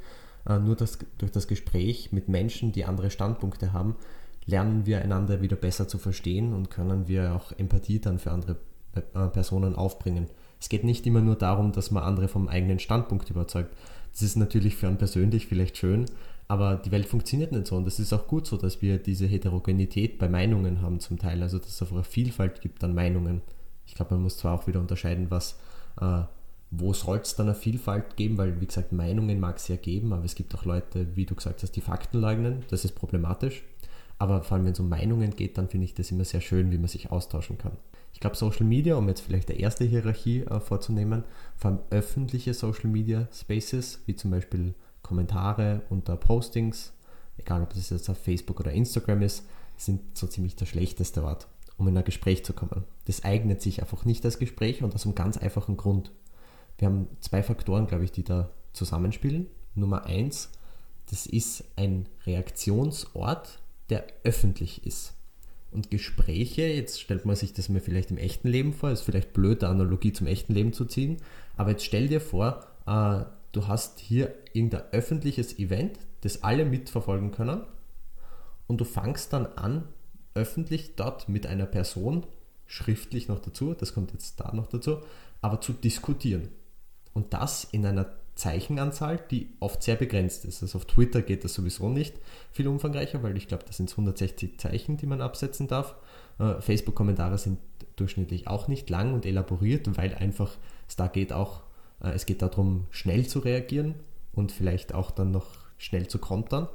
nur 0.46 0.76
das, 0.76 0.98
durch 1.18 1.32
das 1.32 1.48
Gespräch 1.48 2.12
mit 2.12 2.30
Menschen, 2.30 2.72
die 2.72 2.86
andere 2.86 3.12
Standpunkte 3.12 3.74
haben, 3.74 3.96
lernen 4.46 4.86
wir 4.86 5.02
einander 5.02 5.42
wieder 5.42 5.56
besser 5.56 5.88
zu 5.88 5.98
verstehen 5.98 6.54
und 6.54 6.70
können 6.70 7.08
wir 7.08 7.36
auch 7.36 7.52
Empathie 7.52 8.00
dann 8.00 8.20
für 8.20 8.32
andere 8.32 8.58
äh, 8.96 9.28
Personen 9.28 9.76
aufbringen. 9.76 10.28
Es 10.60 10.70
geht 10.70 10.84
nicht 10.84 11.08
immer 11.08 11.22
nur 11.22 11.36
darum, 11.36 11.72
dass 11.72 11.92
man 11.92 12.04
andere 12.04 12.28
vom 12.28 12.48
eigenen 12.48 12.80
Standpunkt 12.80 13.30
überzeugt. 13.30 13.76
Das 14.12 14.22
ist 14.22 14.36
natürlich 14.36 14.76
für 14.76 14.88
einen 14.88 14.98
persönlich 14.98 15.48
vielleicht 15.48 15.78
schön, 15.78 16.06
aber 16.48 16.76
die 16.76 16.92
Welt 16.92 17.08
funktioniert 17.08 17.52
nicht 17.52 17.68
so 17.68 17.78
und 17.78 17.88
es 17.88 18.00
ist 18.00 18.12
auch 18.14 18.28
gut 18.28 18.46
so, 18.46 18.58
dass 18.58 18.82
wir 18.82 18.98
diese 18.98 19.26
Heterogenität 19.26 20.20
bei 20.20 20.28
Meinungen 20.28 20.82
haben 20.82 21.00
zum 21.00 21.18
Teil, 21.18 21.42
also 21.42 21.58
dass 21.58 21.70
es 21.70 21.82
einfach 21.82 21.96
eine 21.96 22.04
Vielfalt 22.04 22.62
gibt 22.62 22.84
an 22.84 22.94
Meinungen. 22.94 23.42
Ich 23.86 23.96
glaube, 23.96 24.16
man 24.16 24.24
muss 24.24 24.38
zwar 24.38 24.54
auch 24.54 24.68
wieder 24.68 24.80
unterscheiden, 24.80 25.32
was, 25.32 25.58
äh, 26.00 26.24
wo 26.72 26.94
soll 26.94 27.20
es 27.20 27.36
dann 27.36 27.48
eine 27.48 27.56
Vielfalt 27.56 28.16
geben, 28.16 28.38
weil 28.38 28.60
wie 28.62 28.66
gesagt, 28.66 28.94
Meinungen 28.94 29.40
mag 29.40 29.58
es 29.58 29.68
ja 29.68 29.76
geben, 29.76 30.14
aber 30.14 30.24
es 30.24 30.36
gibt 30.36 30.56
auch 30.56 30.66
Leute, 30.66 31.16
wie 31.16 31.26
du 31.26 31.36
gesagt 31.36 31.62
hast, 31.62 31.76
die 31.76 31.82
Fakten 31.82 32.20
leugnen, 32.20 32.64
das 32.70 32.86
ist 32.86 32.96
problematisch. 32.96 33.64
Aber 34.18 34.44
vor 34.44 34.56
allem, 34.56 34.66
wenn 34.66 34.74
es 34.74 34.80
um 34.80 34.88
Meinungen 34.88 35.36
geht, 35.36 35.58
dann 35.58 35.68
finde 35.68 35.86
ich 35.86 35.96
das 35.96 36.12
immer 36.12 36.24
sehr 36.24 36.42
schön, 36.42 36.72
wie 36.72 36.78
man 36.78 36.88
sich 36.88 37.12
austauschen 37.12 37.58
kann. 37.58 37.72
Ich 38.14 38.20
glaube, 38.20 38.36
Social 38.36 38.66
Media, 38.66 38.96
um 38.96 39.08
jetzt 39.08 39.22
vielleicht 39.22 39.50
der 39.50 39.60
erste 39.60 39.84
Hierarchie 39.84 40.42
äh, 40.42 40.60
vorzunehmen, 40.60 41.24
vor 41.58 41.72
allem 41.72 41.80
öffentliche 41.90 42.54
Social 42.54 42.90
Media 42.90 43.28
Spaces, 43.34 44.00
wie 44.06 44.16
zum 44.16 44.32
Beispiel 44.32 44.76
Kommentare 45.02 45.82
unter 45.90 46.16
Postings, 46.18 46.94
egal 47.38 47.64
ob 47.64 47.74
das 47.74 47.90
jetzt 47.90 48.10
auf 48.10 48.18
Facebook 48.18 48.60
oder 48.60 48.72
Instagram 48.72 49.24
ist, 49.24 49.46
sind 49.76 50.16
so 50.16 50.28
ziemlich 50.28 50.56
der 50.56 50.68
schlechteste 50.68 51.24
Ort, 51.24 51.48
um 51.78 51.88
in 51.88 51.98
ein 51.98 52.04
Gespräch 52.04 52.46
zu 52.46 52.54
kommen. 52.54 52.84
Das 53.06 53.24
eignet 53.24 53.62
sich 53.62 53.82
einfach 53.82 54.06
nicht 54.06 54.24
als 54.24 54.38
Gespräch 54.38 54.84
und 54.84 54.94
aus 54.94 55.06
einem 55.06 55.16
ganz 55.16 55.38
einfachen 55.38 55.78
Grund. 55.78 56.12
Wir 56.78 56.88
haben 56.88 57.08
zwei 57.20 57.44
Faktoren, 57.44 57.88
glaube 57.88 58.04
ich, 58.04 58.12
die 58.12 58.24
da 58.24 58.50
zusammenspielen. 58.74 59.48
Nummer 59.76 60.06
eins, 60.06 60.52
das 61.10 61.26
ist 61.26 61.64
ein 61.76 62.08
Reaktionsort, 62.26 63.60
der 63.90 64.06
öffentlich 64.24 64.86
ist. 64.86 65.14
Und 65.72 65.90
Gespräche, 65.90 66.64
jetzt 66.64 67.00
stellt 67.00 67.26
man 67.26 67.36
sich 67.36 67.54
das 67.54 67.70
mir 67.70 67.80
vielleicht 67.80 68.12
im 68.12 68.18
echten 68.18 68.50
Leben 68.50 68.74
vor, 68.74 68.92
ist 68.92 69.04
vielleicht 69.04 69.32
blöd, 69.34 69.64
eine 69.64 69.72
Analogie 69.72 70.12
zum 70.12 70.28
echten 70.28 70.54
Leben 70.54 70.74
zu 70.74 70.86
ziehen, 70.86 71.18
aber 71.56 71.72
jetzt 71.72 71.86
stell 71.86 72.10
dir 72.10 72.20
vor, 72.20 72.66
äh, 72.86 73.24
du 73.54 73.68
hast 73.68 74.00
hier 74.00 74.34
irgendein 74.54 74.84
öffentliches 74.92 75.58
Event, 75.60 76.00
das 76.22 76.44
alle 76.44 76.66
mitverfolgen 76.66 77.32
können 77.32 77.62
und 78.68 78.82
du 78.82 78.86
fangst 78.86 79.32
dann 79.32 79.46
an, 79.46 79.88
öffentlich 80.34 80.96
dort 80.96 81.30
mit 81.30 81.48
einer 81.48 81.66
Person, 81.66 82.26
schriftlich 82.66 83.28
noch 83.28 83.40
dazu, 83.40 83.74
das 83.74 83.94
kommt 83.94 84.12
jetzt 84.14 84.40
da 84.40 84.54
noch 84.54 84.68
dazu, 84.68 85.00
aber 85.42 85.62
zu 85.62 85.74
diskutieren. 85.74 86.50
Und 87.14 87.34
das 87.34 87.66
in 87.66 87.86
einer 87.86 88.08
Zeichenanzahl, 88.36 89.20
die 89.30 89.50
oft 89.60 89.84
sehr 89.84 89.96
begrenzt 89.96 90.46
ist. 90.46 90.62
Also 90.62 90.78
auf 90.78 90.86
Twitter 90.86 91.22
geht 91.22 91.44
das 91.44 91.54
sowieso 91.54 91.90
nicht 91.90 92.16
viel 92.52 92.68
umfangreicher, 92.68 93.22
weil 93.24 93.38
ich 93.38 93.48
glaube, 93.48 93.66
das 93.68 93.78
sind 93.78 93.92
160 93.92 94.60
Zeichen, 94.60 94.98
die 94.98 95.06
man 95.06 95.22
absetzen 95.22 95.68
darf. 95.68 95.96
Äh, 96.40 96.62
Facebook-Kommentare 96.62 97.38
sind 97.38 97.60
durchschnittlich 97.98 98.48
auch 98.48 98.68
nicht 98.68 98.90
lang 98.90 99.14
und 99.14 99.26
elaboriert, 99.26 99.98
weil 99.98 100.16
einfach 100.16 100.52
es 100.88 100.96
da 100.96 101.08
geht 101.08 101.34
auch 101.34 101.62
äh, 102.04 102.10
es 102.10 102.26
geht 102.26 102.42
darum, 102.42 102.88
schnell 102.90 103.28
zu 103.28 103.40
reagieren 103.40 103.96
und 104.34 104.52
vielleicht 104.52 104.94
auch 104.94 105.12
dann 105.12 105.32
noch 105.32 105.48
schnell 105.78 106.08
zu 106.08 106.20
kontern. 106.20 106.68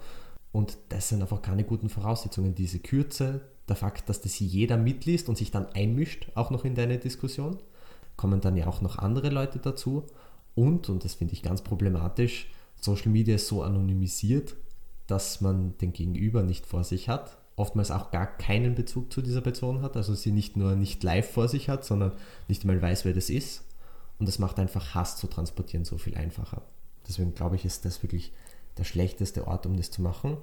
Und 0.53 0.79
das 0.89 1.09
sind 1.09 1.21
einfach 1.21 1.43
keine 1.43 1.65
guten 1.65 1.89
Voraussetzungen. 1.89 2.55
Diese 2.55 2.79
Kürze, 2.79 3.43
der 3.69 3.77
Fakt, 3.77 4.09
dass 4.09 4.21
das 4.21 4.39
jeder 4.39 4.77
mitliest 4.77 5.29
und 5.29 5.37
sich 5.37 5.51
dann 5.51 5.67
einmischt, 5.75 6.29
auch 6.35 6.51
noch 6.51 6.65
in 6.65 6.75
deine 6.75 6.99
Diskussion, 6.99 7.59
kommen 8.17 8.41
dann 8.41 8.57
ja 8.57 8.67
auch 8.67 8.81
noch 8.81 8.99
andere 8.99 9.29
Leute 9.29 9.59
dazu. 9.59 10.05
Und, 10.57 10.89
und 10.89 11.05
das 11.05 11.15
finde 11.15 11.35
ich 11.35 11.43
ganz 11.43 11.63
problematisch, 11.63 12.49
Social 12.81 13.11
Media 13.11 13.37
ist 13.37 13.47
so 13.47 13.63
anonymisiert, 13.63 14.57
dass 15.07 15.41
man 15.41 15.77
den 15.79 15.93
Gegenüber 15.93 16.43
nicht 16.43 16.67
vor 16.67 16.83
sich 16.83 17.09
hat, 17.09 17.39
oftmals 17.57 17.91
auch 17.91 18.11
gar 18.11 18.27
keinen 18.27 18.75
Bezug 18.75 19.13
zu 19.13 19.23
dieser 19.23 19.43
Person 19.43 19.83
hat, 19.83 19.97
also 19.97 20.15
sie 20.15 20.33
nicht 20.33 20.57
nur 20.57 20.75
nicht 20.75 21.03
live 21.03 21.31
vor 21.31 21.49
sich 21.49 21.69
hat, 21.69 21.85
sondern 21.85 22.13
nicht 22.49 22.65
mal 22.65 22.81
weiß, 22.81 23.05
wer 23.05 23.13
das 23.13 23.31
ist 23.31 23.65
und 24.19 24.27
das 24.27 24.39
macht 24.39 24.59
einfach 24.59 24.95
Hass 24.95 25.17
zu 25.17 25.27
transportieren 25.27 25.85
so 25.85 25.99
viel 25.99 26.17
einfacher. 26.17 26.63
Deswegen 27.07 27.35
glaube 27.35 27.57
ich, 27.57 27.65
ist 27.65 27.85
das 27.85 28.03
wirklich 28.03 28.33
der 28.79 28.85
schlechteste 28.85 29.47
Ort, 29.47 29.67
um 29.67 29.77
das 29.77 29.91
zu 29.91 30.03
machen. 30.03 30.39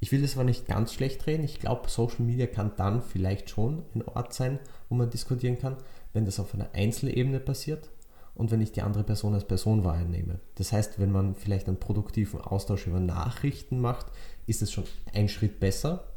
Ich 0.00 0.12
will 0.12 0.22
das 0.22 0.34
aber 0.34 0.44
nicht 0.44 0.66
ganz 0.66 0.92
schlecht 0.92 1.26
reden. 1.26 1.44
Ich 1.44 1.58
glaube, 1.58 1.88
Social 1.88 2.24
Media 2.24 2.46
kann 2.46 2.72
dann 2.76 3.02
vielleicht 3.02 3.48
schon 3.48 3.82
ein 3.94 4.02
Ort 4.02 4.34
sein, 4.34 4.58
wo 4.88 4.94
man 4.94 5.10
diskutieren 5.10 5.58
kann, 5.58 5.76
wenn 6.12 6.26
das 6.26 6.38
auf 6.38 6.54
einer 6.54 6.68
Einzelebene 6.74 7.40
passiert 7.40 7.90
und 8.34 8.50
wenn 8.50 8.60
ich 8.60 8.72
die 8.72 8.82
andere 8.82 9.04
Person 9.04 9.34
als 9.34 9.46
Person 9.46 9.84
wahrnehme. 9.84 10.40
Das 10.56 10.72
heißt, 10.72 10.98
wenn 10.98 11.12
man 11.12 11.34
vielleicht 11.34 11.68
einen 11.68 11.78
produktiven 11.78 12.40
Austausch 12.40 12.86
über 12.86 13.00
Nachrichten 13.00 13.80
macht, 13.80 14.06
ist 14.46 14.62
es 14.62 14.72
schon 14.72 14.84
ein 15.12 15.28
Schritt 15.28 15.60
besser, 15.60 16.08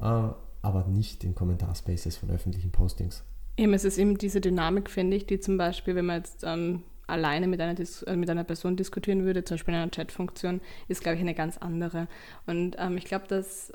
äh, 0.00 0.28
aber 0.62 0.86
nicht 0.88 1.24
in 1.24 1.34
Kommentarspaces 1.34 2.16
von 2.16 2.30
öffentlichen 2.30 2.70
Postings. 2.70 3.22
Eben, 3.56 3.72
es 3.74 3.84
ist 3.84 3.98
eben 3.98 4.18
diese 4.18 4.40
Dynamik, 4.40 4.90
finde 4.90 5.16
ich, 5.16 5.26
die 5.26 5.40
zum 5.40 5.58
Beispiel, 5.58 5.94
wenn 5.94 6.06
man 6.06 6.18
jetzt 6.18 6.44
ähm, 6.44 6.82
alleine 7.06 7.46
mit 7.46 7.60
einer, 7.60 7.78
äh, 7.78 8.16
mit 8.16 8.30
einer 8.30 8.44
Person 8.44 8.76
diskutieren 8.76 9.24
würde, 9.24 9.44
zum 9.44 9.56
Beispiel 9.56 9.74
in 9.74 9.80
einer 9.80 9.90
Chatfunktion, 9.90 10.60
ist, 10.88 11.02
glaube 11.02 11.16
ich, 11.16 11.20
eine 11.20 11.34
ganz 11.34 11.58
andere. 11.58 12.08
Und 12.46 12.76
ähm, 12.78 12.96
ich 12.96 13.04
glaube, 13.04 13.26
dass 13.28 13.72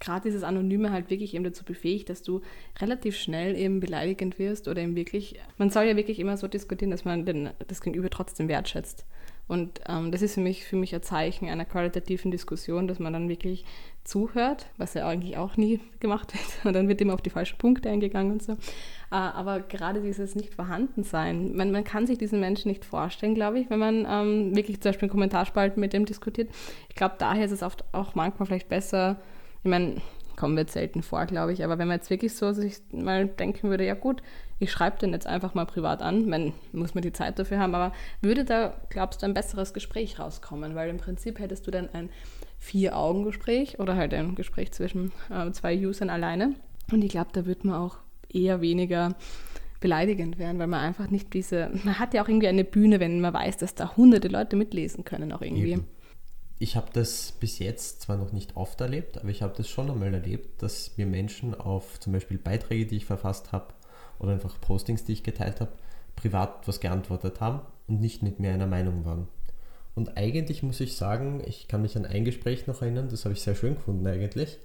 gerade 0.00 0.22
dieses 0.22 0.42
Anonyme 0.42 0.90
halt 0.90 1.10
wirklich 1.10 1.34
eben 1.34 1.44
dazu 1.44 1.64
befähigt, 1.64 2.08
dass 2.08 2.22
du 2.22 2.42
relativ 2.80 3.16
schnell 3.16 3.56
eben 3.56 3.80
beleidigend 3.80 4.38
wirst 4.38 4.68
oder 4.68 4.82
eben 4.82 4.96
wirklich, 4.96 5.40
man 5.58 5.70
soll 5.70 5.84
ja 5.84 5.96
wirklich 5.96 6.18
immer 6.18 6.36
so 6.36 6.48
diskutieren, 6.48 6.90
dass 6.90 7.04
man 7.04 7.24
den, 7.24 7.50
das 7.68 7.80
Gegenüber 7.80 8.10
trotzdem 8.10 8.48
wertschätzt. 8.48 9.06
Und 9.48 9.80
ähm, 9.88 10.12
das 10.12 10.22
ist 10.22 10.34
für 10.34 10.40
mich, 10.40 10.64
für 10.64 10.76
mich 10.76 10.94
ein 10.94 11.02
Zeichen 11.02 11.48
einer 11.48 11.64
qualitativen 11.64 12.30
Diskussion, 12.30 12.86
dass 12.86 12.98
man 12.98 13.12
dann 13.12 13.28
wirklich 13.28 13.64
zuhört, 14.04 14.66
was 14.78 14.94
ja 14.94 15.06
eigentlich 15.06 15.36
auch 15.36 15.56
nie 15.56 15.80
gemacht 16.00 16.32
wird. 16.32 16.44
Und 16.64 16.74
dann 16.74 16.88
wird 16.88 17.00
immer 17.00 17.14
auf 17.14 17.22
die 17.22 17.30
falschen 17.30 17.58
Punkte 17.58 17.90
eingegangen 17.90 18.32
und 18.32 18.42
so. 18.42 18.52
Äh, 18.52 18.56
aber 19.10 19.60
gerade 19.60 20.00
dieses 20.00 20.34
Nicht-Vorhandensein, 20.34 21.54
man, 21.54 21.70
man 21.70 21.84
kann 21.84 22.06
sich 22.06 22.18
diesen 22.18 22.40
Menschen 22.40 22.68
nicht 22.68 22.84
vorstellen, 22.84 23.34
glaube 23.34 23.58
ich, 23.58 23.68
wenn 23.68 23.78
man 23.78 24.06
ähm, 24.08 24.56
wirklich 24.56 24.80
zum 24.80 24.90
Beispiel 24.90 25.06
in 25.06 25.12
Kommentarspalten 25.12 25.80
mit 25.80 25.92
dem 25.92 26.06
diskutiert. 26.06 26.48
Ich 26.88 26.94
glaube, 26.94 27.16
daher 27.18 27.44
ist 27.44 27.52
es 27.52 27.62
oft 27.62 27.84
auch 27.92 28.14
manchmal 28.14 28.46
vielleicht 28.46 28.68
besser, 28.68 29.20
ich 29.62 29.70
meine, 29.70 29.96
kommen 30.36 30.56
wir 30.56 30.66
selten 30.66 31.02
vor, 31.02 31.26
glaube 31.26 31.52
ich, 31.52 31.64
aber 31.64 31.78
wenn 31.78 31.88
man 31.88 31.98
jetzt 31.98 32.10
wirklich 32.10 32.34
so 32.34 32.52
sich 32.52 32.78
mal 32.92 33.26
denken 33.26 33.70
würde, 33.70 33.86
ja 33.86 33.94
gut, 33.94 34.22
ich 34.58 34.70
schreibe 34.70 34.98
den 34.98 35.12
jetzt 35.12 35.26
einfach 35.26 35.54
mal 35.54 35.66
privat 35.66 36.02
an, 36.02 36.28
man 36.28 36.52
muss 36.72 36.94
man 36.94 37.02
die 37.02 37.12
Zeit 37.12 37.38
dafür 37.38 37.58
haben, 37.58 37.74
aber 37.74 37.92
würde 38.20 38.44
da, 38.44 38.74
glaubst 38.90 39.22
du, 39.22 39.26
ein 39.26 39.34
besseres 39.34 39.72
Gespräch 39.72 40.18
rauskommen? 40.18 40.74
Weil 40.74 40.90
im 40.90 40.98
Prinzip 40.98 41.38
hättest 41.38 41.66
du 41.66 41.70
dann 41.70 41.88
ein 41.92 42.10
Vier-Augen-Gespräch 42.58 43.80
oder 43.80 43.96
halt 43.96 44.14
ein 44.14 44.34
Gespräch 44.34 44.72
zwischen 44.72 45.12
äh, 45.30 45.50
zwei 45.52 45.76
Usern 45.76 46.10
alleine. 46.10 46.54
Und 46.92 47.02
ich 47.02 47.10
glaube, 47.10 47.30
da 47.32 47.44
wird 47.44 47.64
man 47.64 47.74
auch 47.74 47.98
eher 48.32 48.60
weniger 48.60 49.16
beleidigend 49.80 50.38
werden, 50.38 50.58
weil 50.58 50.68
man 50.68 50.80
einfach 50.80 51.10
nicht 51.10 51.34
diese, 51.34 51.70
man 51.84 51.98
hat 51.98 52.14
ja 52.14 52.22
auch 52.22 52.28
irgendwie 52.28 52.48
eine 52.48 52.64
Bühne, 52.64 53.00
wenn 53.00 53.20
man 53.20 53.34
weiß, 53.34 53.58
dass 53.58 53.74
da 53.74 53.96
hunderte 53.96 54.28
Leute 54.28 54.56
mitlesen 54.56 55.04
können 55.04 55.32
auch 55.32 55.42
irgendwie. 55.42 55.72
Eben. 55.72 55.86
Ich 56.62 56.76
habe 56.76 56.86
das 56.92 57.32
bis 57.40 57.58
jetzt 57.58 58.02
zwar 58.02 58.16
noch 58.16 58.30
nicht 58.30 58.56
oft 58.56 58.80
erlebt, 58.80 59.18
aber 59.18 59.30
ich 59.30 59.42
habe 59.42 59.52
das 59.56 59.68
schon 59.68 59.90
einmal 59.90 60.14
erlebt, 60.14 60.62
dass 60.62 60.96
mir 60.96 61.06
Menschen 61.06 61.56
auf 61.56 61.98
zum 61.98 62.12
Beispiel 62.12 62.38
Beiträge, 62.38 62.86
die 62.86 62.98
ich 62.98 63.04
verfasst 63.04 63.50
habe 63.50 63.74
oder 64.20 64.30
einfach 64.30 64.60
Postings, 64.60 65.04
die 65.04 65.14
ich 65.14 65.24
geteilt 65.24 65.60
habe, 65.60 65.72
privat 66.14 66.68
was 66.68 66.78
geantwortet 66.78 67.40
haben 67.40 67.62
und 67.88 68.00
nicht 68.00 68.22
mit 68.22 68.38
mir 68.38 68.52
einer 68.52 68.68
Meinung 68.68 69.04
waren. 69.04 69.26
Und 69.96 70.16
eigentlich 70.16 70.62
muss 70.62 70.78
ich 70.78 70.96
sagen, 70.96 71.42
ich 71.44 71.66
kann 71.66 71.82
mich 71.82 71.96
an 71.96 72.06
ein 72.06 72.24
Gespräch 72.24 72.68
noch 72.68 72.80
erinnern, 72.80 73.08
das 73.08 73.24
habe 73.24 73.32
ich 73.34 73.42
sehr 73.42 73.56
schön 73.56 73.74
gefunden 73.74 74.06
eigentlich, 74.06 74.60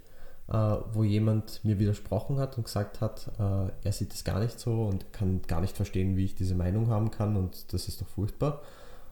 äh, 0.46 0.52
wo 0.52 1.02
jemand 1.02 1.64
mir 1.64 1.80
widersprochen 1.80 2.38
hat 2.38 2.58
und 2.58 2.62
gesagt 2.62 3.00
hat, 3.00 3.28
äh, 3.40 3.72
er 3.82 3.92
sieht 3.92 4.14
es 4.14 4.22
gar 4.22 4.38
nicht 4.38 4.60
so 4.60 4.84
und 4.84 5.12
kann 5.12 5.42
gar 5.48 5.60
nicht 5.60 5.76
verstehen, 5.76 6.16
wie 6.16 6.26
ich 6.26 6.36
diese 6.36 6.54
Meinung 6.54 6.90
haben 6.90 7.10
kann 7.10 7.34
und 7.34 7.72
das 7.72 7.88
ist 7.88 8.00
doch 8.00 8.08
furchtbar. 8.08 8.62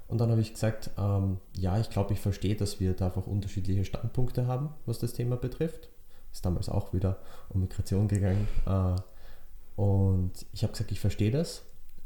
Und 0.08 0.20
dann 0.20 0.30
habe 0.30 0.40
ich 0.40 0.52
gesagt, 0.52 0.90
ähm, 0.98 1.38
ja, 1.56 1.78
ich 1.78 1.90
glaube, 1.90 2.12
ich 2.12 2.20
verstehe, 2.20 2.54
dass 2.54 2.78
wir 2.80 2.94
da 2.94 3.06
einfach 3.06 3.26
unterschiedliche 3.26 3.84
Standpunkte 3.84 4.46
haben, 4.46 4.70
was 4.86 4.98
das 4.98 5.12
Thema 5.12 5.36
betrifft. 5.36 5.88
Ist 6.32 6.44
damals 6.44 6.68
auch 6.68 6.92
wieder 6.92 7.18
um 7.48 7.60
Migration 7.60 8.08
gegangen. 8.08 8.46
Äh, 8.66 9.80
und 9.80 10.32
ich 10.52 10.62
habe 10.62 10.72
gesagt, 10.72 10.92
ich 10.92 11.00
verstehe 11.00 11.30
das 11.30 11.62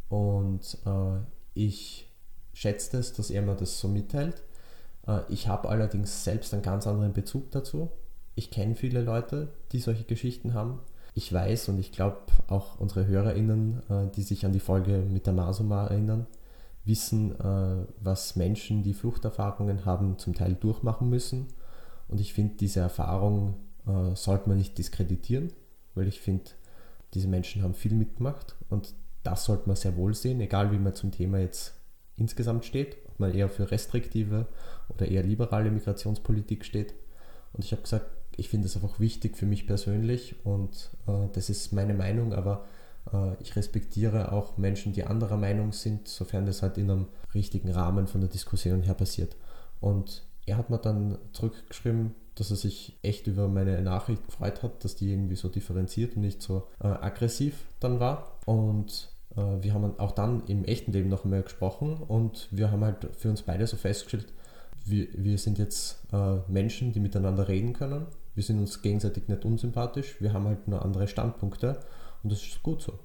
und 0.09 0.79
äh, 0.87 1.21
ich 1.55 2.11
schätze 2.53 2.99
es, 2.99 3.13
dass 3.13 3.31
er 3.31 3.43
mir 3.43 3.55
das 3.55 3.79
so 3.79 3.89
mitteilt. 3.89 4.43
Äh, 5.07 5.21
ich 5.29 5.49
habe 5.49 5.69
allerdings 5.69 6.25
selbst 6.25 6.53
einen 6.53 6.63
ganz 6.63 6.87
anderen 6.87 7.13
Bezug 7.13 7.51
dazu. 7.53 7.91
Ich 8.35 8.51
kenne 8.51 8.75
viele 8.75 9.03
Leute, 9.03 9.49
die 9.73 9.79
solche 9.79 10.05
Geschichten 10.05 10.55
haben. 10.55 10.81
Ich 11.15 11.33
weiß 11.33 11.69
und 11.69 11.79
ich 11.79 11.93
glaube 11.93 12.19
auch 12.49 12.79
unsere 12.81 13.07
HörerInnen, 13.07 13.83
äh, 13.89 14.11
die 14.15 14.23
sich 14.23 14.45
an 14.45 14.53
die 14.53 14.61
Folge 14.61 14.99
mit 14.99 15.27
der 15.27 15.33
Masuma 15.33 15.87
erinnern, 15.87 16.27
wissen, 16.91 17.39
äh, 17.41 17.87
was 18.01 18.37
Menschen, 18.37 18.83
die 18.83 18.93
Fluchterfahrungen 18.93 19.87
haben, 19.87 20.19
zum 20.19 20.35
Teil 20.35 20.55
durchmachen 20.55 21.09
müssen. 21.09 21.47
Und 22.09 22.21
ich 22.21 22.35
finde, 22.35 22.57
diese 22.57 22.81
Erfahrung 22.81 23.55
äh, 23.87 24.15
sollte 24.15 24.49
man 24.49 24.59
nicht 24.59 24.77
diskreditieren, 24.77 25.53
weil 25.95 26.09
ich 26.09 26.21
finde, 26.21 26.51
diese 27.15 27.29
Menschen 27.29 27.63
haben 27.63 27.75
viel 27.75 27.95
mitgemacht 27.95 28.57
und 28.69 28.95
das 29.23 29.45
sollte 29.45 29.69
man 29.69 29.77
sehr 29.77 29.97
wohl 29.97 30.15
sehen, 30.15 30.41
egal 30.41 30.73
wie 30.73 30.79
man 30.79 30.95
zum 30.95 31.11
Thema 31.11 31.39
jetzt 31.39 31.75
insgesamt 32.17 32.65
steht, 32.65 32.97
ob 33.09 33.21
man 33.21 33.35
eher 33.35 33.49
für 33.49 33.71
restriktive 33.71 34.47
oder 34.89 35.07
eher 35.07 35.23
liberale 35.23 35.71
Migrationspolitik 35.71 36.65
steht. 36.65 36.95
Und 37.53 37.65
ich 37.65 37.73
habe 37.73 37.83
gesagt, 37.83 38.07
ich 38.37 38.49
finde 38.49 38.67
es 38.67 38.77
einfach 38.77 39.01
wichtig 39.01 39.37
für 39.37 39.47
mich 39.47 39.67
persönlich 39.67 40.37
und 40.45 40.91
äh, 41.07 41.29
das 41.33 41.51
ist 41.51 41.73
meine 41.73 41.95
Meinung, 41.95 42.33
aber 42.33 42.65
ich 43.41 43.57
respektiere 43.57 44.33
auch 44.33 44.57
Menschen, 44.57 44.93
die 44.93 45.05
anderer 45.05 45.37
Meinung 45.37 45.73
sind, 45.73 46.09
sofern 46.09 46.47
das 46.47 46.63
halt 46.63 46.79
in 46.79 46.91
einem 46.91 47.07
richtigen 47.35 47.71
Rahmen 47.71 48.07
von 48.07 48.21
der 48.21 48.31
Diskussion 48.31 48.83
her 48.83 48.95
passiert. 48.95 49.37
Und 49.81 50.25
er 50.47 50.57
hat 50.57 50.71
mir 50.71 50.79
dann 50.79 51.19
zurückgeschrieben, 51.33 52.15
dass 52.35 52.51
er 52.51 52.57
sich 52.57 52.99
echt 53.03 53.27
über 53.27 53.49
meine 53.49 53.81
Nachricht 53.83 54.25
gefreut 54.27 54.63
hat, 54.63 54.85
dass 54.85 54.97
die 54.97 55.13
irgendwie 55.13 55.37
so 55.37 55.49
differenziert 55.49 56.17
und 56.17 56.23
nicht 56.23 56.43
so 56.43 56.69
äh, 56.83 56.87
aggressiv 56.87 57.67
dann 57.81 58.01
war. 58.01 58.39
Und 58.47 59.11
äh, 59.37 59.63
wir 59.63 59.75
haben 59.75 59.99
auch 59.99 60.13
dann 60.13 60.45
im 60.47 60.65
echten 60.65 60.93
Leben 60.93 61.09
noch 61.09 61.25
einmal 61.25 61.43
gesprochen 61.43 61.97
und 61.97 62.49
wir 62.51 62.71
haben 62.71 62.85
halt 62.85 63.09
für 63.17 63.29
uns 63.29 63.43
beide 63.43 63.67
so 63.67 63.77
festgestellt, 63.77 64.33
wir, 64.85 65.09
wir 65.13 65.37
sind 65.37 65.59
jetzt 65.59 65.99
äh, 66.13 66.39
Menschen, 66.49 66.93
die 66.93 67.01
miteinander 67.01 67.49
reden 67.49 67.75
können. 67.75 68.07
Wir 68.35 68.43
sind 68.43 68.59
uns 68.59 68.81
gegenseitig 68.81 69.29
nicht 69.29 69.45
unsympathisch, 69.45 70.21
wir 70.21 70.33
haben 70.33 70.47
halt 70.47 70.67
nur 70.69 70.83
andere 70.83 71.09
Standpunkte 71.09 71.81
und 72.23 72.33
das 72.33 72.43
ist 72.43 72.63
gut 72.63 72.83
so. 72.83 72.99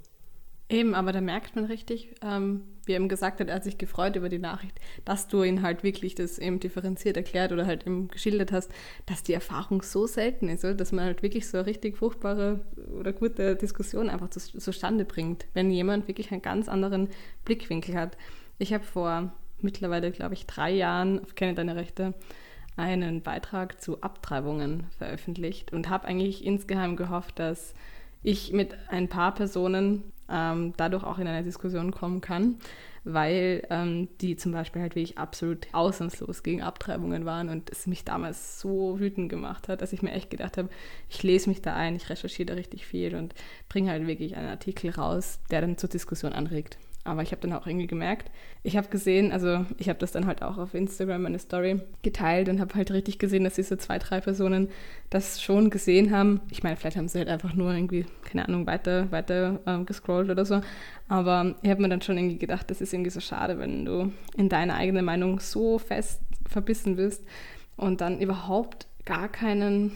Eben, 0.68 0.96
aber 0.96 1.12
da 1.12 1.22
merkt 1.22 1.56
man 1.56 1.66
richtig, 1.66 2.16
ähm, 2.24 2.64
wie 2.86 2.94
er 2.94 2.96
eben 2.96 3.08
gesagt 3.08 3.40
hat, 3.40 3.50
er 3.50 3.56
hat 3.56 3.64
sich 3.64 3.78
gefreut 3.78 4.16
über 4.16 4.30
die 4.30 4.40
Nachricht, 4.40 4.80
dass 5.06 5.28
du 5.28 5.44
ihn 5.44 5.62
halt 5.62 5.84
wirklich 5.84 6.16
das 6.16 6.40
eben 6.40 6.60
differenziert 6.60 7.18
erklärt 7.18 7.52
oder 7.52 7.68
halt 7.68 7.86
eben 7.86 8.08
geschildert 8.08 8.52
hast, 8.52 8.72
dass 9.06 9.22
die 9.22 9.34
Erfahrung 9.34 9.84
so 9.84 10.08
selten 10.08 10.50
ist, 10.50 10.66
oder? 10.66 10.74
dass 10.74 10.92
man 10.92 11.06
halt 11.06 11.22
wirklich 11.22 11.48
so 11.48 11.60
eine 11.60 11.68
richtig 11.68 11.98
fruchtbare 11.98 12.62
oder 12.98 13.14
gute 13.14 13.56
Diskussion 13.56 14.10
einfach 14.10 14.32
zu, 14.32 14.40
zustande 14.40 15.06
bringt, 15.06 15.46
wenn 15.54 15.70
jemand 15.70 16.08
wirklich 16.08 16.32
einen 16.32 16.42
ganz 16.42 16.68
anderen 16.68 17.10
Blickwinkel 17.44 17.96
hat. 17.96 18.18
Ich 18.58 18.74
habe 18.74 18.84
vor 18.84 19.32
mittlerweile, 19.62 20.10
glaube 20.12 20.34
ich, 20.34 20.48
drei 20.48 20.72
Jahren 20.72 21.20
auf 21.20 21.36
Kenne 21.36 21.54
deine 21.54 21.76
Rechte 21.76 22.16
einen 22.76 23.22
Beitrag 23.22 23.80
zu 23.82 24.02
Abtreibungen 24.02 24.88
veröffentlicht 24.98 25.74
und 25.74 25.90
habe 25.90 26.08
eigentlich 26.08 26.44
insgeheim 26.44 26.96
gehofft, 26.96 27.38
dass 27.38 27.76
ich 28.26 28.52
mit 28.52 28.76
ein 28.90 29.08
paar 29.08 29.34
Personen 29.34 30.04
ähm, 30.30 30.74
dadurch 30.78 31.04
auch 31.04 31.20
in 31.20 31.28
eine 31.28 31.44
Diskussion 31.44 31.92
kommen 31.92 32.22
kann, 32.22 32.58
weil 33.04 33.66
ähm, 33.70 34.10
die 34.20 34.36
zum 34.36 34.52
Beispiel 34.52 34.82
halt 34.82 34.96
wirklich 34.96 35.20
absolut 35.20 35.68
ausnahmslos 35.74 36.42
gegen 36.42 36.64
Abtreibungen 36.64 37.26
waren 37.26 37.50
und 37.50 37.70
es 37.70 37.86
mich 37.86 38.04
damals 38.04 38.60
so 38.60 39.00
wütend 39.00 39.30
gemacht 39.30 39.68
hat, 39.70 39.84
dass 39.84 39.94
ich 39.94 40.02
mir 40.02 40.12
echt 40.12 40.32
gedacht 40.32 40.58
habe, 40.58 40.70
ich 41.08 41.22
lese 41.22 41.50
mich 41.50 41.62
da 41.62 41.76
ein, 41.76 41.96
ich 41.96 42.10
recherchiere 42.10 42.48
da 42.48 42.54
richtig 42.56 42.88
viel 42.88 43.16
und 43.16 43.36
bringe 43.70 43.92
halt 43.92 44.08
wirklich 44.08 44.36
einen 44.36 44.50
Artikel 44.50 44.90
raus, 44.90 45.40
der 45.52 45.62
dann 45.62 45.78
zur 45.78 45.90
Diskussion 45.90 46.34
anregt. 46.34 46.80
Aber 47.06 47.22
ich 47.22 47.32
habe 47.32 47.42
dann 47.42 47.54
auch 47.54 47.68
irgendwie 47.68 47.86
gemerkt, 47.86 48.32
ich 48.64 48.76
habe 48.76 48.88
gesehen, 48.88 49.32
also 49.32 49.64
ich 49.78 49.90
habe 49.90 50.00
das 50.00 50.12
dann 50.12 50.26
halt 50.26 50.42
auch 50.42 50.58
auf 50.58 50.74
Instagram 50.74 51.22
meine 51.22 51.38
Story 51.38 51.80
geteilt 52.02 52.50
und 52.50 52.60
habe 52.60 52.74
halt 52.74 52.90
richtig 52.90 53.20
gesehen, 53.20 53.44
dass 53.44 53.54
diese 53.54 53.78
zwei, 53.78 54.00
drei 54.00 54.22
Personen 54.22 54.70
das 55.12 55.40
schon 55.40 55.70
gesehen 55.70 56.10
haben. 56.10 56.42
Ich 56.50 56.64
meine, 56.64 56.76
vielleicht 56.76 56.98
haben 56.98 57.08
sie 57.08 57.20
halt 57.20 57.30
einfach 57.30 57.54
nur 57.54 57.72
irgendwie, 57.72 58.08
keine 58.24 58.48
Ahnung, 58.48 58.66
weiter, 58.66 59.12
weiter 59.12 59.60
ähm, 59.68 59.86
gescrollt 59.86 60.32
oder 60.32 60.46
so. 60.46 60.62
Aber 61.08 61.56
ich 61.62 61.70
habe 61.70 61.84
mir 61.84 61.90
dann 61.90 62.02
schon 62.02 62.18
irgendwie 62.18 62.40
gedacht, 62.40 62.72
das 62.72 62.82
ist 62.82 62.92
irgendwie 62.92 63.12
so 63.12 63.20
schade, 63.20 63.60
wenn 63.60 63.86
du 63.86 64.12
in 64.36 64.50
deine 64.50 64.74
eigene 64.74 65.04
Meinung 65.04 65.40
so 65.40 65.78
fest 65.78 66.22
verbissen 66.48 66.96
bist 66.96 67.24
und 67.78 68.02
dann 68.02 68.20
überhaupt 68.20 68.88
gar 69.06 69.28
keinen 69.28 69.92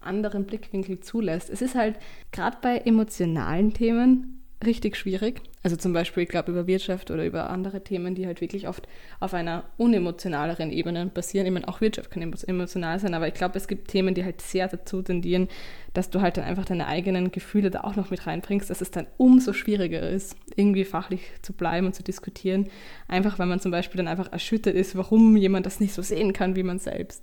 anderen 0.00 0.46
Blickwinkel 0.46 1.00
zulässt. 1.00 1.50
Es 1.50 1.60
ist 1.60 1.74
halt 1.74 1.96
gerade 2.32 2.56
bei 2.62 2.78
emotionalen 2.78 3.74
Themen 3.74 4.43
richtig 4.66 4.96
schwierig. 4.96 5.40
Also 5.62 5.76
zum 5.76 5.92
Beispiel, 5.92 6.24
ich 6.24 6.28
glaube, 6.28 6.52
über 6.52 6.66
Wirtschaft 6.66 7.10
oder 7.10 7.24
über 7.24 7.50
andere 7.50 7.82
Themen, 7.82 8.14
die 8.14 8.26
halt 8.26 8.40
wirklich 8.40 8.68
oft 8.68 8.86
auf 9.20 9.34
einer 9.34 9.64
unemotionaleren 9.76 10.70
Ebene 10.70 11.06
basieren. 11.06 11.46
Ich 11.46 11.52
meine, 11.52 11.68
auch 11.68 11.80
Wirtschaft 11.80 12.10
kann 12.10 12.22
emotional 12.22 12.98
sein, 12.98 13.14
aber 13.14 13.28
ich 13.28 13.34
glaube, 13.34 13.56
es 13.56 13.68
gibt 13.68 13.88
Themen, 13.88 14.14
die 14.14 14.24
halt 14.24 14.40
sehr 14.40 14.68
dazu 14.68 15.02
tendieren, 15.02 15.48
dass 15.92 16.10
du 16.10 16.20
halt 16.20 16.36
dann 16.36 16.44
einfach 16.44 16.64
deine 16.64 16.86
eigenen 16.86 17.30
Gefühle 17.30 17.70
da 17.70 17.80
auch 17.82 17.96
noch 17.96 18.10
mit 18.10 18.26
reinbringst, 18.26 18.68
dass 18.68 18.80
es 18.80 18.90
dann 18.90 19.06
umso 19.16 19.52
schwieriger 19.52 20.08
ist, 20.08 20.36
irgendwie 20.56 20.84
fachlich 20.84 21.22
zu 21.42 21.52
bleiben 21.52 21.86
und 21.86 21.94
zu 21.94 22.02
diskutieren. 22.02 22.68
Einfach, 23.08 23.38
weil 23.38 23.46
man 23.46 23.60
zum 23.60 23.70
Beispiel 23.70 23.98
dann 23.98 24.08
einfach 24.08 24.32
erschüttert 24.32 24.74
ist, 24.74 24.96
warum 24.96 25.36
jemand 25.36 25.66
das 25.66 25.80
nicht 25.80 25.94
so 25.94 26.02
sehen 26.02 26.32
kann 26.32 26.56
wie 26.56 26.62
man 26.62 26.78
selbst. 26.78 27.22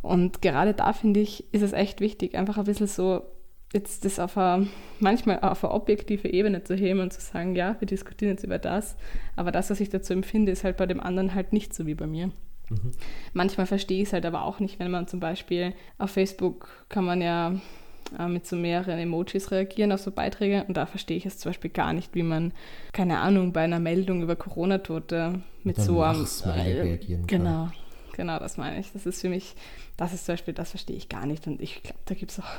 Und 0.00 0.42
gerade 0.42 0.74
da 0.74 0.92
finde 0.92 1.20
ich, 1.20 1.52
ist 1.52 1.62
es 1.62 1.72
echt 1.72 2.00
wichtig, 2.00 2.36
einfach 2.36 2.56
ein 2.56 2.64
bisschen 2.64 2.86
so 2.86 3.22
jetzt 3.72 4.04
das 4.04 4.18
auf 4.18 4.36
eine, 4.38 4.68
manchmal 4.98 5.40
auf 5.40 5.64
eine 5.64 5.74
objektive 5.74 6.28
Ebene 6.28 6.64
zu 6.64 6.74
heben 6.74 7.00
und 7.00 7.12
zu 7.12 7.20
sagen, 7.20 7.54
ja, 7.54 7.76
wir 7.78 7.86
diskutieren 7.86 8.32
jetzt 8.32 8.44
über 8.44 8.58
das, 8.58 8.96
aber 9.36 9.52
das, 9.52 9.70
was 9.70 9.80
ich 9.80 9.90
dazu 9.90 10.12
empfinde, 10.12 10.52
ist 10.52 10.64
halt 10.64 10.76
bei 10.76 10.86
dem 10.86 11.00
anderen 11.00 11.34
halt 11.34 11.52
nicht 11.52 11.74
so 11.74 11.86
wie 11.86 11.94
bei 11.94 12.06
mir. 12.06 12.28
Mhm. 12.70 12.92
Manchmal 13.32 13.66
verstehe 13.66 14.02
ich 14.02 14.08
es 14.08 14.12
halt 14.12 14.26
aber 14.26 14.44
auch 14.44 14.60
nicht, 14.60 14.78
wenn 14.78 14.90
man 14.90 15.06
zum 15.06 15.20
Beispiel 15.20 15.74
auf 15.98 16.10
Facebook 16.10 16.86
kann 16.88 17.04
man 17.04 17.20
ja 17.20 17.54
äh, 18.18 18.28
mit 18.28 18.46
so 18.46 18.56
mehreren 18.56 18.98
Emojis 18.98 19.50
reagieren 19.50 19.92
auf 19.92 20.00
so 20.00 20.10
Beiträge 20.10 20.64
und 20.66 20.76
da 20.76 20.86
verstehe 20.86 21.16
ich 21.16 21.26
es 21.26 21.38
zum 21.38 21.50
Beispiel 21.50 21.70
gar 21.70 21.92
nicht, 21.92 22.14
wie 22.14 22.22
man, 22.22 22.52
keine 22.92 23.18
Ahnung, 23.18 23.52
bei 23.52 23.62
einer 23.62 23.80
Meldung 23.80 24.22
über 24.22 24.36
Corona-Tote 24.36 25.42
mit 25.62 25.76
so 25.76 26.02
einem... 26.02 26.26
Äh, 26.44 26.80
reagieren 26.80 27.26
kann. 27.26 27.38
Genau, 27.38 27.68
genau, 28.18 28.38
das 28.38 28.58
meine 28.58 28.78
ich. 28.78 28.92
Das 28.92 29.06
ist 29.06 29.22
für 29.22 29.30
mich, 29.30 29.54
das 29.96 30.12
ist 30.12 30.26
zum 30.26 30.34
Beispiel, 30.34 30.52
das 30.52 30.70
verstehe 30.70 30.96
ich 30.96 31.08
gar 31.08 31.24
nicht. 31.24 31.46
Und 31.46 31.62
ich 31.62 31.82
glaube, 31.82 32.00
da 32.04 32.14
gibt 32.14 32.32
es 32.32 32.40
auch, 32.40 32.50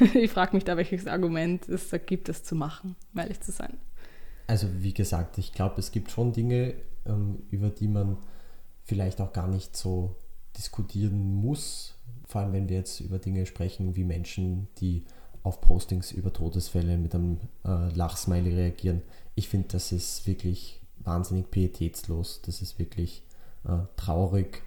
ich 0.14 0.30
frage 0.30 0.54
mich 0.54 0.64
da, 0.64 0.76
welches 0.76 1.06
Argument 1.06 1.66
es 1.68 1.88
da 1.88 1.96
gibt, 1.96 2.28
das 2.28 2.42
zu 2.42 2.54
machen, 2.54 2.96
ehrlich 3.16 3.40
zu 3.40 3.52
sein. 3.52 3.78
Also 4.46 4.66
wie 4.80 4.92
gesagt, 4.92 5.38
ich 5.38 5.52
glaube, 5.52 5.76
es 5.78 5.92
gibt 5.92 6.10
schon 6.10 6.32
Dinge, 6.32 6.74
ähm, 7.06 7.44
über 7.50 7.70
die 7.70 7.88
man 7.88 8.18
vielleicht 8.82 9.20
auch 9.20 9.32
gar 9.32 9.48
nicht 9.48 9.76
so 9.76 10.16
diskutieren 10.58 11.34
muss. 11.34 11.94
Vor 12.26 12.42
allem, 12.42 12.52
wenn 12.52 12.68
wir 12.68 12.76
jetzt 12.76 13.00
über 13.00 13.18
Dinge 13.18 13.46
sprechen 13.46 13.96
wie 13.96 14.04
Menschen, 14.04 14.68
die 14.78 15.04
auf 15.44 15.60
Postings 15.60 16.10
über 16.10 16.32
Todesfälle 16.32 16.98
mit 16.98 17.14
einem 17.14 17.38
äh, 17.64 17.88
Lachsmiley 17.94 18.54
reagieren. 18.54 19.02
Ich 19.34 19.48
finde, 19.48 19.68
das 19.68 19.92
ist 19.92 20.26
wirklich 20.26 20.80
wahnsinnig 20.98 21.50
pietätslos. 21.50 22.40
Das 22.42 22.60
ist 22.60 22.78
wirklich 22.78 23.22
äh, 23.66 23.78
traurig 23.96 24.62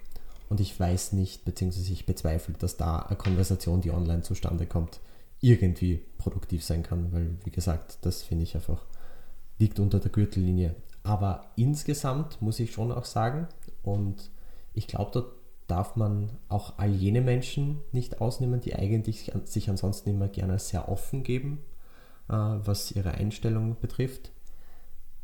und 0.48 0.60
ich 0.60 0.78
weiß 0.78 1.12
nicht, 1.12 1.44
beziehungsweise 1.44 1.92
ich 1.92 2.06
bezweifle, 2.06 2.54
dass 2.58 2.76
da 2.76 3.00
eine 3.00 3.16
Konversation, 3.16 3.80
die 3.80 3.90
online 3.90 4.22
zustande 4.22 4.66
kommt, 4.66 5.00
irgendwie 5.40 6.02
produktiv 6.16 6.64
sein 6.64 6.82
kann, 6.82 7.12
weil, 7.12 7.36
wie 7.44 7.50
gesagt, 7.50 7.98
das 8.02 8.22
finde 8.22 8.44
ich 8.44 8.54
einfach, 8.54 8.84
liegt 9.58 9.78
unter 9.78 10.00
der 10.00 10.10
Gürtellinie. 10.10 10.74
Aber 11.02 11.46
insgesamt 11.56 12.40
muss 12.42 12.60
ich 12.60 12.72
schon 12.72 12.92
auch 12.92 13.04
sagen, 13.04 13.46
und 13.82 14.30
ich 14.74 14.86
glaube, 14.88 15.10
dort 15.12 15.32
darf 15.66 15.96
man 15.96 16.30
auch 16.48 16.78
all 16.78 16.90
jene 16.90 17.20
Menschen 17.20 17.78
nicht 17.92 18.20
ausnehmen, 18.20 18.60
die 18.60 18.74
eigentlich 18.74 19.30
sich 19.44 19.68
ansonsten 19.68 20.10
immer 20.10 20.28
gerne 20.28 20.58
sehr 20.58 20.88
offen 20.88 21.22
geben, 21.22 21.58
äh, 22.28 22.32
was 22.32 22.90
ihre 22.92 23.12
Einstellung 23.12 23.76
betrifft, 23.80 24.32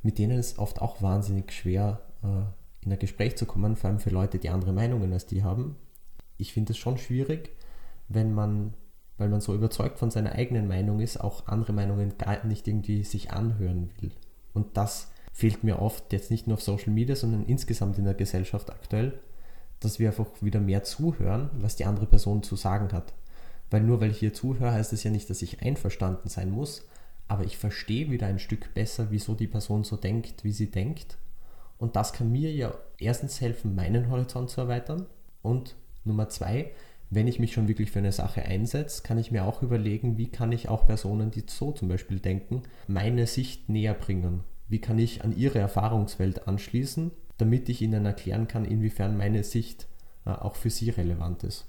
mit 0.02 0.18
denen 0.18 0.38
es 0.38 0.58
oft 0.58 0.82
auch 0.82 1.00
wahnsinnig 1.00 1.50
schwer 1.50 2.02
äh, 2.22 2.63
in 2.84 2.92
ein 2.92 2.98
Gespräch 2.98 3.36
zu 3.36 3.46
kommen, 3.46 3.76
vor 3.76 3.90
allem 3.90 3.98
für 3.98 4.10
Leute, 4.10 4.38
die 4.38 4.50
andere 4.50 4.72
Meinungen 4.72 5.12
als 5.12 5.26
die 5.26 5.42
haben. 5.42 5.76
Ich 6.36 6.52
finde 6.52 6.72
es 6.72 6.78
schon 6.78 6.98
schwierig, 6.98 7.50
wenn 8.08 8.32
man, 8.32 8.74
weil 9.18 9.28
man 9.28 9.40
so 9.40 9.54
überzeugt 9.54 9.98
von 9.98 10.10
seiner 10.10 10.32
eigenen 10.32 10.68
Meinung 10.68 11.00
ist, 11.00 11.20
auch 11.20 11.46
andere 11.46 11.72
Meinungen 11.72 12.18
gar 12.18 12.44
nicht 12.44 12.66
irgendwie 12.68 13.04
sich 13.04 13.30
anhören 13.30 13.90
will. 14.00 14.12
Und 14.52 14.76
das 14.76 15.10
fehlt 15.32 15.64
mir 15.64 15.80
oft 15.80 16.12
jetzt 16.12 16.30
nicht 16.30 16.46
nur 16.46 16.54
auf 16.54 16.62
Social 16.62 16.92
Media, 16.92 17.16
sondern 17.16 17.44
insgesamt 17.44 17.98
in 17.98 18.04
der 18.04 18.14
Gesellschaft 18.14 18.70
aktuell, 18.70 19.18
dass 19.80 19.98
wir 19.98 20.08
einfach 20.08 20.26
wieder 20.40 20.60
mehr 20.60 20.84
zuhören, 20.84 21.50
was 21.58 21.76
die 21.76 21.84
andere 21.84 22.06
Person 22.06 22.42
zu 22.42 22.56
sagen 22.56 22.92
hat. 22.92 23.12
Weil 23.70 23.82
nur 23.82 24.00
weil 24.00 24.10
ich 24.10 24.18
hier 24.18 24.32
zuhöre, 24.32 24.72
heißt 24.72 24.92
es 24.92 25.02
ja 25.02 25.10
nicht, 25.10 25.28
dass 25.30 25.42
ich 25.42 25.62
einverstanden 25.62 26.28
sein 26.28 26.50
muss, 26.50 26.86
aber 27.26 27.44
ich 27.44 27.56
verstehe 27.56 28.10
wieder 28.10 28.26
ein 28.26 28.38
Stück 28.38 28.74
besser, 28.74 29.08
wieso 29.10 29.34
die 29.34 29.46
Person 29.46 29.84
so 29.84 29.96
denkt, 29.96 30.44
wie 30.44 30.52
sie 30.52 30.70
denkt. 30.70 31.16
Und 31.78 31.96
das 31.96 32.12
kann 32.12 32.30
mir 32.30 32.52
ja 32.52 32.74
erstens 32.98 33.40
helfen, 33.40 33.74
meinen 33.74 34.08
Horizont 34.10 34.50
zu 34.50 34.60
erweitern. 34.60 35.06
Und 35.42 35.76
Nummer 36.04 36.28
zwei, 36.28 36.72
wenn 37.10 37.28
ich 37.28 37.38
mich 37.38 37.52
schon 37.52 37.68
wirklich 37.68 37.90
für 37.90 37.98
eine 37.98 38.12
Sache 38.12 38.42
einsetze, 38.42 39.02
kann 39.02 39.18
ich 39.18 39.30
mir 39.30 39.44
auch 39.44 39.62
überlegen, 39.62 40.18
wie 40.18 40.28
kann 40.28 40.52
ich 40.52 40.68
auch 40.68 40.86
Personen, 40.86 41.30
die 41.30 41.44
so 41.46 41.72
zum 41.72 41.88
Beispiel 41.88 42.18
denken, 42.18 42.62
meine 42.86 43.26
Sicht 43.26 43.68
näher 43.68 43.94
bringen. 43.94 44.40
Wie 44.68 44.80
kann 44.80 44.98
ich 44.98 45.22
an 45.22 45.36
ihre 45.36 45.58
Erfahrungswelt 45.58 46.48
anschließen, 46.48 47.10
damit 47.38 47.68
ich 47.68 47.82
ihnen 47.82 48.06
erklären 48.06 48.48
kann, 48.48 48.64
inwiefern 48.64 49.16
meine 49.16 49.44
Sicht 49.44 49.86
äh, 50.24 50.30
auch 50.30 50.56
für 50.56 50.70
sie 50.70 50.90
relevant 50.90 51.44
ist. 51.44 51.66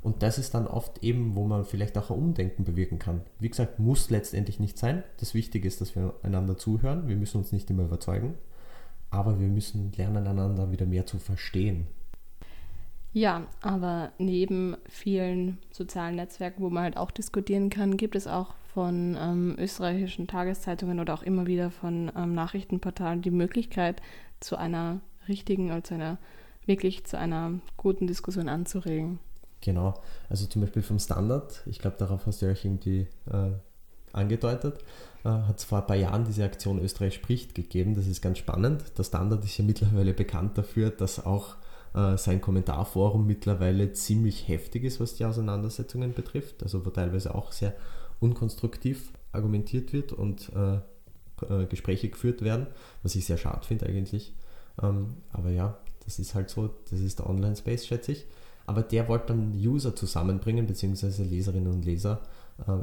Und 0.00 0.22
das 0.22 0.38
ist 0.38 0.54
dann 0.54 0.66
oft 0.66 1.02
eben, 1.02 1.34
wo 1.34 1.44
man 1.44 1.64
vielleicht 1.64 1.98
auch 1.98 2.10
ein 2.10 2.16
Umdenken 2.18 2.64
bewirken 2.64 2.98
kann. 2.98 3.22
Wie 3.40 3.48
gesagt, 3.48 3.80
muss 3.80 4.10
letztendlich 4.10 4.60
nicht 4.60 4.78
sein. 4.78 5.02
Das 5.18 5.34
Wichtige 5.34 5.66
ist, 5.66 5.80
dass 5.80 5.96
wir 5.96 6.14
einander 6.22 6.56
zuhören. 6.56 7.08
Wir 7.08 7.16
müssen 7.16 7.38
uns 7.38 7.52
nicht 7.52 7.68
immer 7.68 7.84
überzeugen. 7.84 8.34
Aber 9.10 9.40
wir 9.40 9.48
müssen 9.48 9.92
lernen, 9.96 10.26
einander 10.26 10.70
wieder 10.70 10.86
mehr 10.86 11.06
zu 11.06 11.18
verstehen. 11.18 11.86
Ja, 13.12 13.46
aber 13.62 14.12
neben 14.18 14.76
vielen 14.88 15.58
sozialen 15.72 16.16
Netzwerken, 16.16 16.62
wo 16.62 16.70
man 16.70 16.84
halt 16.84 16.96
auch 16.96 17.10
diskutieren 17.10 17.70
kann, 17.70 17.96
gibt 17.96 18.14
es 18.14 18.26
auch 18.26 18.54
von 18.74 19.16
ähm, 19.18 19.56
österreichischen 19.58 20.26
Tageszeitungen 20.26 21.00
oder 21.00 21.14
auch 21.14 21.22
immer 21.22 21.46
wieder 21.46 21.70
von 21.70 22.12
ähm, 22.14 22.34
Nachrichtenportalen 22.34 23.22
die 23.22 23.30
Möglichkeit, 23.30 24.02
zu 24.40 24.56
einer 24.56 25.00
richtigen 25.26 25.70
oder 25.70 25.82
zu 25.82 25.94
einer 25.94 26.18
wirklich 26.66 27.04
zu 27.06 27.18
einer 27.18 27.54
guten 27.76 28.06
Diskussion 28.06 28.48
anzuregen. 28.48 29.18
Genau, 29.62 29.94
also 30.28 30.46
zum 30.46 30.62
Beispiel 30.62 30.82
vom 30.82 30.98
Standard, 30.98 31.62
ich 31.66 31.78
glaube, 31.80 31.96
darauf 31.98 32.26
hast 32.26 32.42
du 32.42 32.46
euch 32.46 32.64
irgendwie 32.64 33.08
äh, 33.32 33.50
angedeutet, 34.12 34.78
äh, 35.24 35.28
hat 35.28 35.58
es 35.58 35.64
vor 35.64 35.78
ein 35.78 35.86
paar 35.86 35.96
Jahren 35.96 36.24
diese 36.24 36.44
Aktion 36.44 36.78
Österreich 36.80 37.14
spricht 37.14 37.54
gegeben. 37.54 37.94
Das 37.94 38.06
ist 38.06 38.22
ganz 38.22 38.38
spannend. 38.38 38.84
Der 38.96 39.04
Standard 39.04 39.44
ist 39.44 39.58
ja 39.58 39.64
mittlerweile 39.64 40.14
bekannt 40.14 40.58
dafür, 40.58 40.90
dass 40.90 41.24
auch 41.24 41.56
äh, 41.94 42.16
sein 42.16 42.40
Kommentarforum 42.40 43.26
mittlerweile 43.26 43.92
ziemlich 43.92 44.48
heftig 44.48 44.84
ist, 44.84 45.00
was 45.00 45.14
die 45.14 45.24
Auseinandersetzungen 45.24 46.14
betrifft. 46.14 46.62
Also 46.62 46.84
wo 46.84 46.90
teilweise 46.90 47.34
auch 47.34 47.52
sehr 47.52 47.74
unkonstruktiv 48.20 49.12
argumentiert 49.32 49.92
wird 49.92 50.12
und 50.12 50.50
äh, 50.54 50.76
äh 51.52 51.66
Gespräche 51.66 52.08
geführt 52.08 52.42
werden, 52.42 52.66
was 53.02 53.14
ich 53.14 53.26
sehr 53.26 53.38
schade 53.38 53.66
finde 53.66 53.86
eigentlich. 53.86 54.34
Ähm, 54.82 55.14
aber 55.32 55.50
ja, 55.50 55.78
das 56.04 56.18
ist 56.18 56.34
halt 56.34 56.50
so, 56.50 56.70
das 56.90 57.00
ist 57.00 57.18
der 57.18 57.28
Online-Space, 57.28 57.86
schätze 57.86 58.12
ich. 58.12 58.26
Aber 58.66 58.82
der 58.82 59.08
wollte 59.08 59.28
dann 59.28 59.54
User 59.54 59.96
zusammenbringen, 59.96 60.66
beziehungsweise 60.66 61.22
Leserinnen 61.24 61.72
und 61.72 61.84
Leser, 61.84 62.20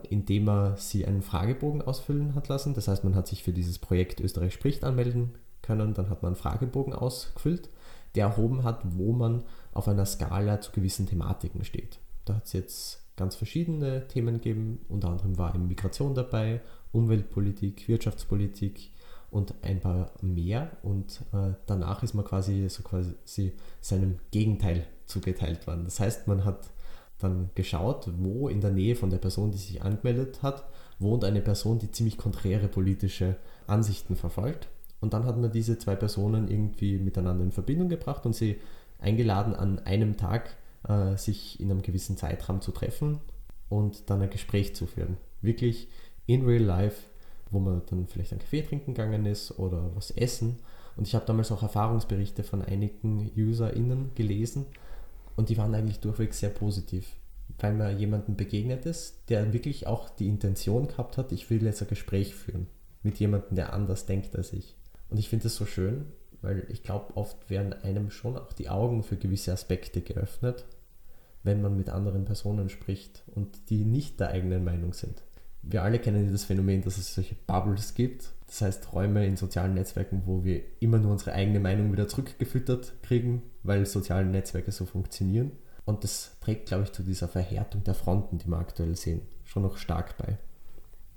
indem 0.10 0.48
er 0.48 0.78
sie 0.78 1.06
einen 1.06 1.22
Fragebogen 1.22 1.82
ausfüllen 1.82 2.36
hat 2.36 2.48
lassen. 2.48 2.74
Das 2.74 2.88
heißt, 2.88 3.04
man 3.04 3.16
hat 3.16 3.28
sich 3.28 3.44
für 3.44 3.54
dieses 3.54 3.80
Projekt 3.80 4.20
Österreich 4.20 4.54
spricht 4.54 4.84
anmelden 4.84 5.36
können, 5.62 5.94
dann 5.94 6.10
hat 6.10 6.22
man 6.22 6.30
einen 6.30 6.36
Fragebogen 6.36 6.94
ausgefüllt 6.94 7.70
der 8.16 8.28
erhoben 8.28 8.64
hat, 8.64 8.82
wo 8.84 9.12
man 9.12 9.44
auf 9.74 9.88
einer 9.88 10.06
Skala 10.06 10.62
zu 10.62 10.72
gewissen 10.72 11.06
Thematiken 11.06 11.64
steht. 11.64 12.00
Da 12.24 12.36
hat 12.36 12.46
es 12.46 12.54
jetzt 12.54 13.02
ganz 13.18 13.36
verschiedene 13.36 14.08
Themen 14.08 14.36
gegeben, 14.36 14.80
unter 14.90 15.10
anderem 15.10 15.38
war 15.38 15.54
eben 15.54 15.68
Migration 15.68 16.16
dabei, 16.16 16.62
Umweltpolitik, 16.92 17.88
Wirtschaftspolitik 17.88 18.92
und 19.32 19.54
ein 19.62 19.80
paar 19.80 20.12
mehr. 20.22 20.72
Und 20.82 21.22
äh, 21.34 21.54
danach 21.66 22.04
ist 22.04 22.14
man 22.14 22.26
quasi 22.26 22.68
so 22.70 22.84
quasi 22.84 23.54
seinem 23.82 24.18
Gegenteil 24.32 24.86
zugeteilt 25.06 25.68
worden. 25.68 25.86
Das 25.86 26.00
heißt, 26.00 26.28
man 26.28 26.46
hat 26.46 26.70
dann 27.26 27.50
geschaut, 27.56 28.10
wo 28.18 28.48
in 28.48 28.62
der 28.62 28.72
Nähe 28.72 28.96
von 28.96 29.10
der 29.10 29.18
Person, 29.18 29.52
die 29.52 29.58
sich 29.58 29.82
angemeldet 29.82 30.42
hat, 30.42 30.66
wohnt 31.00 31.24
eine 31.24 31.42
Person, 31.42 31.80
die 31.80 31.92
ziemlich 31.92 32.18
konträre 32.18 32.68
politische 32.68 33.36
Ansichten 33.68 34.16
verfolgt. 34.16 34.68
Und 35.02 35.14
dann 35.14 35.26
hat 35.26 35.38
man 35.38 35.52
diese 35.52 35.78
zwei 35.78 35.96
Personen 35.96 36.48
irgendwie 36.48 36.98
miteinander 36.98 37.44
in 37.44 37.52
Verbindung 37.52 37.90
gebracht 37.90 38.26
und 38.26 38.36
sie 38.36 38.60
eingeladen, 39.00 39.54
an 39.54 39.80
einem 39.80 40.18
Tag 40.18 40.56
äh, 40.88 41.18
sich 41.18 41.60
in 41.60 41.70
einem 41.70 41.82
gewissen 41.82 42.18
Zeitraum 42.18 42.62
zu 42.62 42.72
treffen 42.72 43.20
und 43.70 44.10
dann 44.10 44.22
ein 44.22 44.30
Gespräch 44.30 44.76
zu 44.76 44.86
führen. 44.86 45.18
Wirklich 45.42 45.90
in 46.26 46.46
real 46.46 46.64
life, 46.64 47.04
wo 47.52 47.60
man 47.60 47.82
dann 47.90 48.08
vielleicht 48.08 48.32
einen 48.32 48.42
Kaffee 48.42 48.62
trinken 48.62 48.94
gegangen 48.94 49.26
ist 49.26 49.60
oder 49.60 49.92
was 49.96 50.12
essen. 50.12 50.58
Und 50.96 51.08
ich 51.08 51.14
habe 51.14 51.26
damals 51.26 51.52
auch 51.52 51.62
Erfahrungsberichte 51.62 52.44
von 52.44 52.62
einigen 52.62 53.30
UserInnen 53.36 54.12
gelesen 54.16 54.66
und 55.36 55.50
die 55.50 55.58
waren 55.58 55.76
eigentlich 55.76 56.00
durchweg 56.00 56.34
sehr 56.34 56.50
positiv, 56.50 57.16
weil 57.60 57.74
man 57.74 57.98
jemandem 57.98 58.36
begegnet 58.36 58.86
ist, 58.86 59.30
der 59.30 59.54
wirklich 59.54 59.88
auch 59.88 60.10
die 60.10 60.28
Intention 60.28 60.88
gehabt 60.88 61.18
hat, 61.18 61.32
ich 61.32 61.50
will 61.50 61.64
jetzt 61.64 61.82
ein 61.82 61.88
Gespräch 61.88 62.36
führen 62.36 62.68
mit 63.04 63.20
jemandem, 63.20 63.56
der 63.56 63.74
anders 63.74 64.06
denkt 64.06 64.36
als 64.36 64.54
ich. 64.54 64.76
Und 65.10 65.20
ich 65.20 65.30
finde 65.30 65.44
das 65.44 65.56
so 65.56 65.66
schön, 65.66 66.06
weil 66.42 66.66
ich 66.70 66.84
glaube, 66.84 67.16
oft 67.16 67.50
werden 67.50 67.74
einem 67.74 68.10
schon 68.10 68.38
auch 68.38 68.54
die 68.54 68.70
Augen 68.70 69.04
für 69.04 69.18
gewisse 69.18 69.54
Aspekte 69.54 70.02
geöffnet, 70.02 70.66
wenn 71.44 71.62
man 71.62 71.78
mit 71.78 71.90
anderen 71.90 72.26
Personen 72.26 72.70
spricht 72.70 73.24
und 73.34 73.70
die 73.70 73.86
nicht 73.86 74.20
der 74.20 74.30
eigenen 74.30 74.64
Meinung 74.64 74.94
sind. 74.94 75.22
Wir 75.68 75.82
alle 75.84 76.00
kennen 76.00 76.32
das 76.32 76.44
Phänomen, 76.44 76.84
dass 76.84 76.98
es 76.98 77.16
solche 77.16 77.36
Bubbles 77.48 77.96
gibt, 77.96 78.32
das 78.46 78.62
heißt 78.62 78.94
Räume 78.94 79.26
in 79.26 79.36
sozialen 79.36 79.74
Netzwerken, 79.74 80.24
wo 80.26 80.44
wir 80.44 80.62
immer 80.80 81.00
nur 81.00 81.12
unsere 81.12 81.34
eigene 81.34 81.60
Meinung 81.60 81.92
wieder 81.92 82.08
zurückgefüttert 82.08 82.94
kriegen, 83.02 83.42
weil 83.64 83.86
soziale 83.88 84.28
Netzwerke 84.28 84.72
so 84.72 84.86
funktionieren. 84.86 85.52
Und 85.86 86.04
das 86.04 86.38
trägt, 86.40 86.68
glaube 86.68 86.84
ich, 86.84 86.92
zu 86.92 87.02
dieser 87.02 87.28
Verhärtung 87.28 87.84
der 87.84 87.96
Fronten, 87.96 88.38
die 88.38 88.48
wir 88.48 88.58
aktuell 88.58 88.96
sehen, 88.96 89.22
schon 89.44 89.64
noch 89.64 89.78
stark 89.78 90.18
bei. 90.18 90.38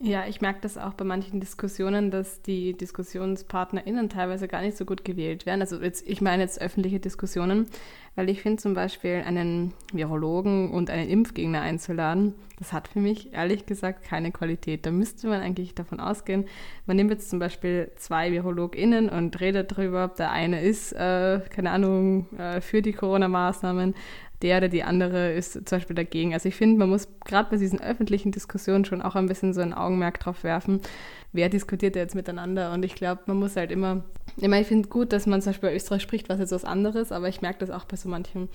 Ja, 0.01 0.27
ich 0.29 0.41
merke 0.41 0.61
das 0.61 0.79
auch 0.79 0.95
bei 0.95 1.05
manchen 1.05 1.41
Diskussionen, 1.41 2.13
dass 2.13 2.41
die 2.43 2.73
DiskussionspartnerInnen 2.77 4.09
teilweise 4.09 4.47
gar 4.47 4.63
nicht 4.63 4.77
so 4.77 4.85
gut 4.85 5.05
gewählt 5.05 5.45
werden. 5.45 5.61
Also 5.61 5.83
jetzt, 5.83 6.09
ich 6.09 6.21
meine 6.21 6.45
jetzt 6.45 6.61
öffentliche 6.61 7.01
Diskussionen, 7.01 7.67
weil 8.15 8.31
ich 8.31 8.41
finde 8.41 8.63
zum 8.63 8.75
Beispiel 8.75 9.25
einen 9.27 9.75
Virologen 9.93 10.71
und 10.71 10.89
einen 10.89 11.09
Impfgegner 11.09 11.63
einzuladen, 11.63 12.35
das 12.61 12.73
hat 12.73 12.87
für 12.87 13.01
mich 13.01 13.33
ehrlich 13.33 13.67
gesagt 13.67 14.05
keine 14.05 14.31
Qualität. 14.31 14.87
Da 14.87 14.93
müsste 14.93 15.29
man 15.29 15.41
eigentlich 15.41 15.75
davon 15.75 15.99
ausgehen, 15.99 16.47
man 16.87 16.97
nimmt 16.97 17.11
jetzt 17.11 17.31
zum 17.31 17.41
Beispiel 17.41 17.91
zwei 17.97 18.31
VirologInnen 18.31 19.09
und 19.09 19.41
redet 19.41 19.73
darüber, 19.73 20.05
ob 20.05 20.15
der 20.15 20.31
eine 20.31 20.63
ist, 20.63 20.93
äh, 20.93 21.41
keine 21.51 21.73
Ahnung, 21.73 22.27
äh, 22.39 22.61
für 22.61 22.83
die 22.83 22.93
Corona-Maßnahmen 22.93 23.95
der 24.42 24.59
oder 24.59 24.68
die 24.68 24.85
andere 24.85 25.33
ist 25.33 25.53
zum 25.53 25.79
Beispiel 25.79 25.96
dagegen. 25.96 26.33
Also 26.33 26.48
ich 26.48 26.55
finde, 26.55 26.79
man 26.79 26.88
muss 26.88 27.09
gerade 27.24 27.51
bei 27.51 27.57
diesen 27.57 27.81
öffentlichen 27.81 28.31
Diskussionen 28.31 28.85
schon 28.85 29.03
auch 29.03 29.16
ein 29.16 29.27
bisschen 29.27 29.53
so 29.53 29.61
ein 29.61 29.74
Augenmerk 29.74 30.20
drauf 30.20 30.44
werfen, 30.44 30.81
wer 31.33 31.48
diskutiert 31.48 31.96
jetzt 31.96 32.14
miteinander. 32.14 32.72
Und 32.72 32.85
ich 32.85 32.94
glaube, 32.94 33.22
man 33.27 33.38
muss 33.38 33.57
halt 33.57 33.72
immer, 33.72 34.05
immer 34.37 34.61
ich 34.61 34.66
finde 34.66 34.88
gut, 34.88 35.12
dass 35.12 35.27
man 35.27 35.42
zum 35.42 35.51
Beispiel 35.51 35.70
bei 35.70 35.74
Österreich 35.74 36.03
spricht, 36.03 36.29
was 36.29 36.38
jetzt 36.38 36.53
was 36.53 36.64
anderes, 36.64 37.11
aber 37.11 37.29
ich 37.29 37.42
merke 37.42 37.59
das 37.59 37.70
auch 37.70 37.85
bei 37.85 37.96
so 37.96 38.09
manchen, 38.09 38.48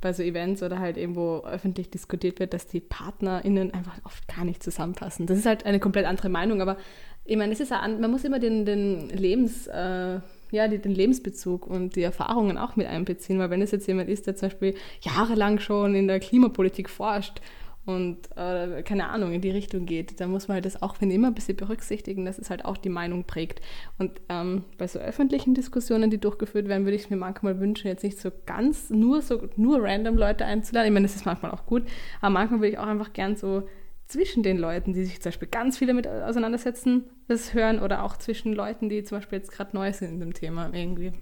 bei 0.00 0.12
so 0.12 0.22
Events 0.22 0.62
oder 0.62 0.78
halt 0.78 0.96
eben, 0.96 1.16
wo 1.16 1.40
öffentlich 1.44 1.90
diskutiert 1.90 2.38
wird, 2.40 2.54
dass 2.54 2.66
die 2.66 2.80
PartnerInnen 2.80 3.74
einfach 3.74 3.98
oft 4.04 4.26
gar 4.34 4.44
nicht 4.44 4.62
zusammenpassen. 4.62 5.26
Das 5.26 5.38
ist 5.38 5.46
halt 5.46 5.66
eine 5.66 5.80
komplett 5.80 6.06
andere 6.06 6.30
Meinung, 6.30 6.62
aber 6.62 6.78
ich 7.24 7.36
meine, 7.36 7.52
es 7.52 7.60
ist 7.60 7.72
ja, 7.72 7.86
man 7.86 8.10
muss 8.10 8.24
immer 8.24 8.38
den, 8.38 8.64
den 8.64 9.10
Lebens... 9.10 9.66
Äh, 9.66 10.20
ja, 10.56 10.68
die, 10.68 10.78
den 10.78 10.92
Lebensbezug 10.94 11.66
und 11.66 11.96
die 11.96 12.02
Erfahrungen 12.02 12.58
auch 12.58 12.76
mit 12.76 12.86
einbeziehen. 12.86 13.38
Weil 13.38 13.50
wenn 13.50 13.62
es 13.62 13.70
jetzt 13.70 13.86
jemand 13.86 14.08
ist, 14.08 14.26
der 14.26 14.36
zum 14.36 14.48
Beispiel 14.48 14.74
jahrelang 15.02 15.58
schon 15.58 15.94
in 15.94 16.08
der 16.08 16.20
Klimapolitik 16.20 16.90
forscht 16.90 17.40
und 17.84 18.18
äh, 18.36 18.82
keine 18.82 19.08
Ahnung 19.10 19.32
in 19.32 19.40
die 19.40 19.50
Richtung 19.50 19.86
geht, 19.86 20.20
dann 20.20 20.30
muss 20.30 20.48
man 20.48 20.56
halt 20.56 20.64
das 20.64 20.82
auch 20.82 20.96
wenn 21.00 21.10
immer 21.10 21.28
ein 21.28 21.34
bisschen 21.34 21.56
berücksichtigen, 21.56 22.24
dass 22.24 22.38
es 22.38 22.50
halt 22.50 22.64
auch 22.64 22.76
die 22.76 22.88
Meinung 22.88 23.24
prägt. 23.24 23.60
Und 23.98 24.20
ähm, 24.28 24.64
bei 24.76 24.88
so 24.88 24.98
öffentlichen 24.98 25.54
Diskussionen, 25.54 26.10
die 26.10 26.18
durchgeführt 26.18 26.66
werden, 26.66 26.84
würde 26.84 26.96
ich 26.96 27.04
es 27.04 27.10
mir 27.10 27.16
manchmal 27.16 27.60
wünschen, 27.60 27.86
jetzt 27.86 28.02
nicht 28.02 28.18
so 28.18 28.30
ganz 28.44 28.90
nur 28.90 29.22
so 29.22 29.48
nur 29.56 29.82
random 29.82 30.16
Leute 30.16 30.44
einzuladen. 30.44 30.88
Ich 30.88 30.94
meine, 30.94 31.06
das 31.06 31.14
ist 31.14 31.26
manchmal 31.26 31.52
auch 31.52 31.64
gut, 31.64 31.84
aber 32.20 32.30
manchmal 32.30 32.60
würde 32.60 32.72
ich 32.72 32.78
auch 32.78 32.86
einfach 32.86 33.12
gern 33.12 33.36
so 33.36 33.62
zwischen 34.06 34.42
den 34.42 34.58
Leuten, 34.58 34.92
die 34.92 35.04
sich 35.04 35.20
zum 35.20 35.30
Beispiel 35.30 35.48
ganz 35.48 35.78
viele 35.78 35.94
mit 35.94 36.06
auseinandersetzen, 36.06 37.04
das 37.28 37.54
hören 37.54 37.80
oder 37.80 38.04
auch 38.04 38.16
zwischen 38.16 38.52
Leuten, 38.52 38.88
die 38.88 39.02
zum 39.04 39.18
Beispiel 39.18 39.38
jetzt 39.38 39.50
gerade 39.50 39.74
neu 39.74 39.92
sind 39.92 40.10
in 40.10 40.20
dem 40.20 40.34
Thema 40.34 40.72
irgendwie. 40.72 41.12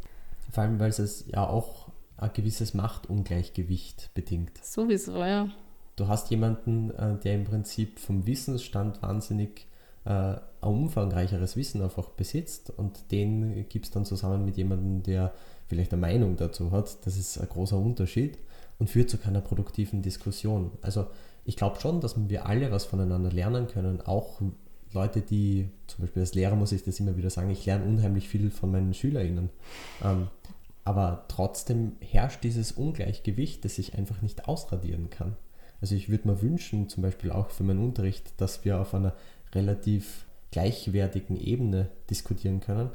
Vor 0.51 0.64
allem, 0.64 0.79
weil 0.79 0.90
es 0.90 1.25
ja 1.27 1.47
auch 1.47 1.88
ein 2.16 2.31
gewisses 2.33 2.75
Machtungleichgewicht 2.75 4.11
bedingt. 4.14 4.59
Sowieso, 4.62 5.18
ja. 5.18 5.49
Du 5.97 6.09
hast 6.09 6.31
jemanden, 6.31 6.90
äh, 6.90 7.18
der 7.18 7.35
im 7.35 7.44
Prinzip 7.44 7.99
vom 7.99 8.27
Wissensstand 8.27 9.03
wahnsinnig 9.03 9.66
äh, 10.05 10.11
ein 10.11 10.40
umfangreicheres 10.61 11.57
Wissen 11.57 11.83
einfach 11.83 12.11
besitzt 12.11 12.70
und 12.70 13.11
den 13.11 13.66
gibt 13.68 13.87
es 13.87 13.90
dann 13.90 14.05
zusammen 14.05 14.44
mit 14.44 14.57
jemandem, 14.57 15.03
der 15.03 15.33
vielleicht 15.66 15.92
eine 15.92 16.01
Meinung 16.01 16.37
dazu 16.37 16.73
hat. 16.73 17.07
Das 17.07 17.16
ist 17.16 17.38
ein 17.38 17.49
großer 17.49 17.79
Unterschied 17.79 18.38
und 18.79 18.90
führt 18.90 19.09
zu 19.09 19.18
keiner 19.18 19.40
produktiven 19.40 20.03
Diskussion. 20.03 20.73
Also 20.83 21.07
ich 21.44 21.57
glaube 21.57 21.80
schon, 21.80 22.00
dass 22.00 22.28
wir 22.28 22.46
alle 22.46 22.70
was 22.70 22.85
voneinander 22.85 23.30
lernen 23.30 23.66
können, 23.68 24.00
auch 24.00 24.40
Leute, 24.92 25.20
die, 25.20 25.68
zum 25.87 26.02
Beispiel 26.02 26.22
als 26.22 26.35
Lehrer 26.35 26.54
muss 26.54 26.72
ich 26.72 26.85
das 26.85 27.00
immer 27.00 27.16
wieder 27.16 27.30
sagen, 27.30 27.50
ich 27.50 27.66
lerne 27.66 27.85
unheimlich 27.85 28.28
viel 28.28 28.50
von 28.50 28.70
meinen 28.70 28.94
SchülerInnen. 28.94 29.50
Ähm, 30.02 30.28
aber 30.85 31.24
trotzdem 31.28 31.92
herrscht 32.00 32.44
dieses 32.44 32.72
Ungleichgewicht, 32.72 33.64
das 33.64 33.78
ich 33.78 33.94
einfach 33.98 34.22
nicht 34.22 34.46
ausradieren 34.46 35.11
kann. 35.11 35.37
Also 35.80 35.94
ich 35.94 36.09
würde 36.09 36.28
mir 36.28 36.40
wünschen, 36.40 36.88
zum 36.88 37.02
Beispiel 37.02 37.30
auch 37.30 37.50
für 37.50 37.64
meinen 37.64 37.83
Unterricht, 37.85 38.40
dass 38.40 38.64
wir 38.64 38.80
auf 38.80 38.94
einer 38.94 39.14
relativ 39.54 40.26
gleichwertigen 40.50 41.37
Ebene 41.37 41.90
diskutieren 42.11 42.61
können. 42.61 42.90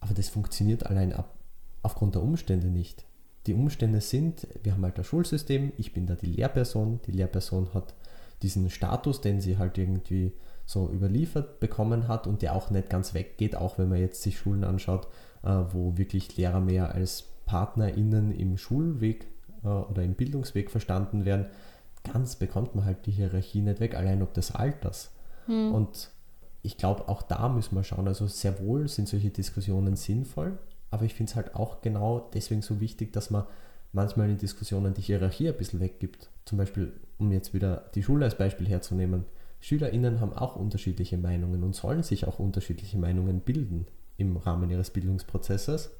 Aber 0.00 0.14
das 0.14 0.28
funktioniert 0.28 0.86
allein 0.86 1.12
ab, 1.12 1.36
aufgrund 1.82 2.14
der 2.14 2.22
Umstände 2.22 2.68
nicht. 2.68 3.04
Die 3.46 3.54
Umstände 3.54 4.00
sind, 4.00 4.46
wir 4.62 4.72
haben 4.72 4.84
halt 4.84 4.98
ein 4.98 5.04
Schulsystem, 5.04 5.72
ich 5.76 5.92
bin 5.92 6.06
da 6.06 6.14
die 6.14 6.26
Lehrperson, 6.26 7.00
die 7.06 7.12
Lehrperson 7.12 7.72
hat 7.74 7.94
diesen 8.42 8.68
Status, 8.70 9.20
den 9.20 9.40
sie 9.40 9.56
halt 9.58 9.78
irgendwie 9.78 10.32
so 10.66 10.90
überliefert 10.90 11.60
bekommen 11.60 12.08
hat 12.08 12.26
und 12.26 12.42
der 12.42 12.54
auch 12.54 12.70
nicht 12.70 12.90
ganz 12.90 13.14
weggeht, 13.14 13.56
auch 13.56 13.78
wenn 13.78 13.88
man 13.88 14.00
jetzt 14.00 14.22
sich 14.22 14.38
Schulen 14.38 14.64
anschaut, 14.64 15.06
äh, 15.42 15.48
wo 15.70 15.96
wirklich 15.96 16.36
Lehrer 16.36 16.60
mehr 16.60 16.94
als 16.94 17.24
PartnerInnen 17.46 18.32
im 18.32 18.58
Schulweg 18.58 19.26
äh, 19.64 19.68
oder 19.68 20.02
im 20.02 20.14
Bildungsweg 20.14 20.70
verstanden 20.70 21.24
werden. 21.24 21.46
Ganz 22.12 22.36
bekommt 22.36 22.74
man 22.74 22.84
halt 22.84 23.06
die 23.06 23.12
Hierarchie 23.12 23.62
nicht 23.62 23.80
weg, 23.80 23.94
allein 23.94 24.22
ob 24.22 24.34
des 24.34 24.50
Alters. 24.50 25.12
Hm. 25.46 25.72
Und 25.72 26.10
ich 26.62 26.76
glaube, 26.76 27.08
auch 27.08 27.22
da 27.22 27.48
müssen 27.48 27.76
wir 27.76 27.84
schauen. 27.84 28.08
Also 28.08 28.26
sehr 28.26 28.58
wohl 28.60 28.88
sind 28.88 29.08
solche 29.08 29.30
Diskussionen 29.30 29.94
sinnvoll, 29.94 30.58
aber 30.90 31.04
ich 31.04 31.14
finde 31.14 31.30
es 31.30 31.36
halt 31.36 31.54
auch 31.54 31.80
genau 31.80 32.30
deswegen 32.34 32.62
so 32.62 32.80
wichtig, 32.80 33.12
dass 33.12 33.30
man 33.30 33.44
manchmal 33.92 34.30
in 34.30 34.38
Diskussionen 34.38 34.94
die 34.94 35.02
Hierarchie 35.02 35.48
ein 35.48 35.56
bisschen 35.56 35.80
weggibt. 35.80 36.30
Zum 36.44 36.58
Beispiel, 36.58 36.92
um 37.18 37.32
jetzt 37.32 37.54
wieder 37.54 37.90
die 37.94 38.02
Schule 38.02 38.24
als 38.24 38.36
Beispiel 38.36 38.68
herzunehmen. 38.68 39.24
SchülerInnen 39.60 40.20
haben 40.20 40.32
auch 40.32 40.56
unterschiedliche 40.56 41.18
Meinungen 41.18 41.64
und 41.64 41.74
sollen 41.74 42.02
sich 42.02 42.26
auch 42.26 42.38
unterschiedliche 42.38 42.98
Meinungen 42.98 43.40
bilden 43.40 43.86
im 44.16 44.36
Rahmen 44.36 44.70
ihres 44.70 44.90
Bildungsprozesses. 44.90 45.90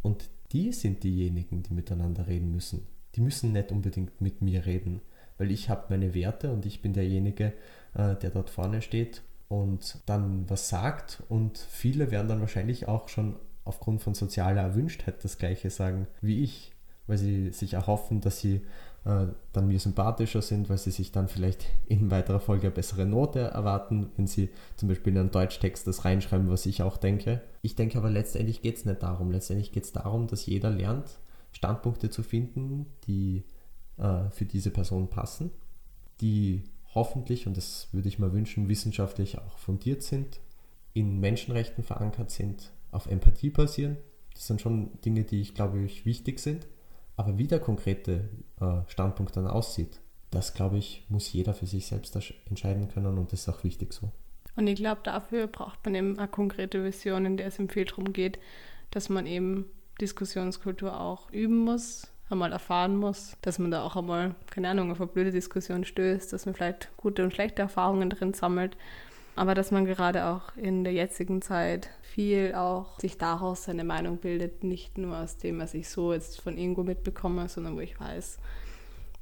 Und 0.00 0.28
die 0.52 0.72
sind 0.72 1.04
diejenigen, 1.04 1.62
die 1.62 1.74
miteinander 1.74 2.26
reden 2.26 2.50
müssen. 2.50 2.86
Die 3.14 3.20
müssen 3.20 3.52
nicht 3.52 3.70
unbedingt 3.70 4.20
mit 4.20 4.42
mir 4.42 4.66
reden, 4.66 5.00
weil 5.38 5.50
ich 5.50 5.68
habe 5.68 5.86
meine 5.90 6.14
Werte 6.14 6.50
und 6.50 6.66
ich 6.66 6.82
bin 6.82 6.94
derjenige, 6.94 7.52
äh, 7.94 8.16
der 8.16 8.30
dort 8.30 8.50
vorne 8.50 8.82
steht 8.82 9.22
und 9.48 9.98
dann 10.06 10.48
was 10.48 10.68
sagt. 10.68 11.22
Und 11.28 11.58
viele 11.58 12.10
werden 12.10 12.28
dann 12.28 12.40
wahrscheinlich 12.40 12.88
auch 12.88 13.08
schon 13.08 13.36
aufgrund 13.64 14.02
von 14.02 14.14
sozialer 14.14 14.62
Erwünschtheit 14.62 15.22
das 15.24 15.38
Gleiche 15.38 15.70
sagen 15.70 16.06
wie 16.20 16.42
ich, 16.42 16.72
weil 17.06 17.18
sie 17.18 17.50
sich 17.50 17.74
erhoffen, 17.74 18.20
dass 18.20 18.40
sie 18.40 18.62
äh, 19.04 19.26
dann 19.52 19.68
mir 19.68 19.80
sympathischer 19.80 20.42
sind, 20.42 20.68
weil 20.68 20.78
sie 20.78 20.90
sich 20.90 21.12
dann 21.12 21.28
vielleicht 21.28 21.66
in 21.86 22.10
weiterer 22.10 22.40
Folge 22.40 22.68
eine 22.68 22.74
bessere 22.74 23.06
Note 23.06 23.40
erwarten, 23.40 24.10
wenn 24.16 24.26
sie 24.26 24.50
zum 24.76 24.88
Beispiel 24.88 25.12
in 25.12 25.18
einen 25.18 25.30
Deutschtext 25.30 25.86
das 25.86 26.04
reinschreiben, 26.04 26.50
was 26.50 26.66
ich 26.66 26.82
auch 26.82 26.96
denke. 26.96 27.40
Ich 27.62 27.74
denke 27.74 27.98
aber 27.98 28.10
letztendlich 28.10 28.62
geht 28.62 28.76
es 28.76 28.84
nicht 28.84 29.02
darum. 29.02 29.30
Letztendlich 29.30 29.72
geht 29.72 29.84
es 29.84 29.92
darum, 29.92 30.28
dass 30.28 30.46
jeder 30.46 30.70
lernt, 30.70 31.18
Standpunkte 31.52 32.10
zu 32.10 32.22
finden, 32.22 32.86
die 33.06 33.44
äh, 33.98 34.30
für 34.30 34.44
diese 34.44 34.70
Person 34.70 35.08
passen, 35.08 35.50
die 36.20 36.64
hoffentlich, 36.94 37.46
und 37.46 37.56
das 37.56 37.88
würde 37.92 38.08
ich 38.08 38.18
mir 38.18 38.32
wünschen, 38.32 38.68
wissenschaftlich 38.68 39.38
auch 39.38 39.58
fundiert 39.58 40.02
sind, 40.02 40.40
in 40.94 41.20
Menschenrechten 41.20 41.82
verankert 41.82 42.30
sind, 42.30 42.70
auf 42.92 43.06
Empathie 43.06 43.50
basieren. 43.50 43.96
Das 44.34 44.46
sind 44.46 44.60
schon 44.60 45.00
Dinge, 45.00 45.24
die 45.24 45.40
ich 45.40 45.54
glaube 45.54 45.80
ich 45.80 46.06
wichtig 46.06 46.38
sind 46.38 46.66
aber 47.16 47.38
wie 47.38 47.46
der 47.46 47.60
konkrete 47.60 48.28
äh, 48.60 48.88
Standpunkt 48.88 49.36
dann 49.36 49.46
aussieht, 49.46 50.00
das 50.30 50.54
glaube 50.54 50.78
ich, 50.78 51.04
muss 51.08 51.32
jeder 51.32 51.54
für 51.54 51.66
sich 51.66 51.86
selbst 51.86 52.16
entscheiden 52.48 52.88
können 52.88 53.18
und 53.18 53.32
das 53.32 53.40
ist 53.40 53.48
auch 53.48 53.64
wichtig 53.64 53.92
so. 53.92 54.10
Und 54.56 54.66
ich 54.66 54.76
glaube, 54.76 55.00
dafür 55.04 55.46
braucht 55.46 55.84
man 55.84 55.94
eben 55.94 56.18
eine 56.18 56.28
konkrete 56.28 56.84
Vision, 56.84 57.24
in 57.24 57.36
der 57.36 57.46
es 57.46 57.58
im 57.58 57.68
viel 57.68 57.84
darum 57.84 58.12
geht, 58.12 58.38
dass 58.90 59.08
man 59.08 59.26
eben 59.26 59.66
Diskussionskultur 60.00 60.98
auch 60.98 61.30
üben 61.30 61.58
muss, 61.58 62.08
einmal 62.28 62.52
erfahren 62.52 62.96
muss, 62.96 63.36
dass 63.42 63.58
man 63.58 63.70
da 63.70 63.82
auch 63.82 63.96
einmal, 63.96 64.34
keine 64.50 64.70
Ahnung, 64.70 64.90
auf 64.90 65.00
eine 65.00 65.06
blöde 65.06 65.32
Diskussion 65.32 65.84
stößt, 65.84 66.32
dass 66.32 66.46
man 66.46 66.54
vielleicht 66.54 66.90
gute 66.96 67.24
und 67.24 67.32
schlechte 67.32 67.62
Erfahrungen 67.62 68.10
drin 68.10 68.34
sammelt 68.34 68.76
aber 69.34 69.54
dass 69.54 69.70
man 69.70 69.84
gerade 69.84 70.26
auch 70.26 70.56
in 70.56 70.84
der 70.84 70.92
jetzigen 70.92 71.40
Zeit 71.40 71.88
viel 72.02 72.54
auch 72.54 72.98
sich 73.00 73.16
daraus 73.16 73.64
seine 73.64 73.84
Meinung 73.84 74.18
bildet, 74.18 74.64
nicht 74.64 74.98
nur 74.98 75.16
aus 75.16 75.38
dem, 75.38 75.58
was 75.58 75.74
ich 75.74 75.88
so 75.88 76.12
jetzt 76.12 76.40
von 76.40 76.58
irgendwo 76.58 76.82
mitbekomme, 76.82 77.48
sondern 77.48 77.76
wo 77.76 77.80
ich 77.80 77.98
weiß, 77.98 78.38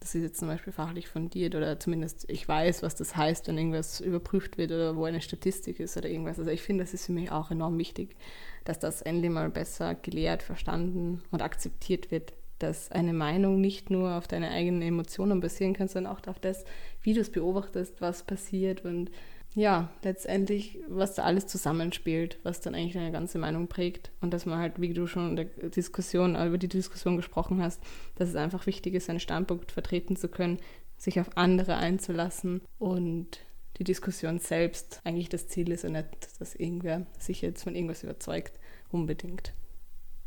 das 0.01 0.15
ist 0.15 0.23
jetzt 0.23 0.39
zum 0.41 0.49
Beispiel 0.49 0.73
fachlich 0.73 1.09
fundiert 1.09 1.55
oder 1.55 1.79
zumindest 1.79 2.25
ich 2.29 2.49
weiß, 2.49 2.83
was 2.83 2.97
das 2.97 3.17
heißt, 3.17 3.49
wenn 3.49 3.59
irgendwas 3.59 4.01
überprüft 4.01 4.57
wird 4.57 4.73
oder 4.73 4.97
wo 4.97 5.05
eine 5.05 5.21
Statistik 5.21 5.79
ist 5.79 5.97
oder 5.97 6.09
irgendwas. 6.09 6.39
Also 6.39 6.51
ich 6.51 6.63
finde, 6.63 6.85
das 6.85 6.95
ist 6.95 7.07
für 7.07 7.13
mich 7.13 7.31
auch 7.31 7.51
enorm 7.51 7.79
wichtig, 7.79 8.17
dass 8.65 8.79
das 8.79 9.03
endlich 9.03 9.31
mal 9.31 9.51
besser 9.51 9.95
gelehrt, 9.95 10.43
verstanden 10.43 11.23
und 11.31 11.43
akzeptiert 11.43 12.11
wird, 12.11 12.33
dass 12.59 12.91
eine 12.91 13.13
Meinung 13.13 13.61
nicht 13.61 13.91
nur 13.91 14.15
auf 14.15 14.27
deine 14.27 14.51
eigenen 14.51 14.83
Emotionen 14.83 15.41
basieren 15.41 15.75
kann, 15.75 15.89
sondern 15.89 16.13
auch 16.15 16.27
auf 16.27 16.39
das, 16.39 16.65
wie 17.03 17.13
du 17.13 17.21
es 17.21 17.31
beobachtest, 17.31 18.01
was 18.01 18.23
passiert 18.23 18.85
und 18.85 19.11
ja, 19.55 19.91
letztendlich, 20.03 20.79
was 20.89 21.15
da 21.15 21.25
alles 21.25 21.47
zusammenspielt, 21.47 22.39
was 22.45 22.61
dann 22.61 22.75
eigentlich 22.75 22.93
deine 22.93 23.11
ganze 23.11 23.39
Meinung 23.39 23.67
prägt. 23.67 24.13
Und 24.21 24.33
dass 24.33 24.47
man 24.47 24.59
halt, 24.59 24.81
wie 24.81 24.93
du 24.93 25.07
schon 25.07 25.31
in 25.31 25.37
der 25.37 25.47
Diskussion, 25.71 26.37
äh, 26.37 26.47
über 26.47 26.59
die 26.59 26.69
Diskussion 26.69 27.17
gesprochen 27.17 27.61
hast, 27.61 27.83
dass 28.15 28.29
es 28.29 28.37
einfach 28.37 28.67
wichtig 28.67 28.95
ist, 28.95 29.07
seinen 29.07 29.21
Standpunkt 29.21 29.73
vertreten 29.73 30.15
zu 30.15 30.29
können, 30.29 30.59
sich 30.97 31.19
auf 31.19 31.37
andere 31.37 31.77
einzulassen 31.77 32.61
und 32.79 33.41
die 33.79 33.85
Diskussion 33.85 34.39
selbst 34.39 35.01
eigentlich 35.05 35.31
das 35.31 35.49
Ziel 35.49 35.73
ist 35.73 35.85
und 35.85 35.93
nicht, 35.93 36.07
dass 36.39 36.55
irgendwer 36.55 37.07
sich 37.19 37.41
jetzt 37.41 37.65
von 37.65 37.75
irgendwas 37.75 38.05
überzeugt, 38.05 38.61
unbedingt. 38.91 39.55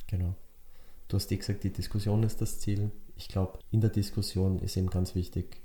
Genau. 0.08 0.36
Du 1.08 1.16
hast 1.16 1.28
dir 1.28 1.38
gesagt, 1.38 1.64
die 1.64 1.70
Diskussion 1.70 2.24
ist 2.24 2.42
das 2.42 2.60
Ziel. 2.60 2.92
Ich 3.16 3.28
glaube, 3.28 3.60
in 3.72 3.80
der 3.80 3.92
Diskussion 3.92 4.60
ist 4.60 4.76
eben 4.76 4.90
ganz 4.90 5.14
wichtig, 5.14 5.62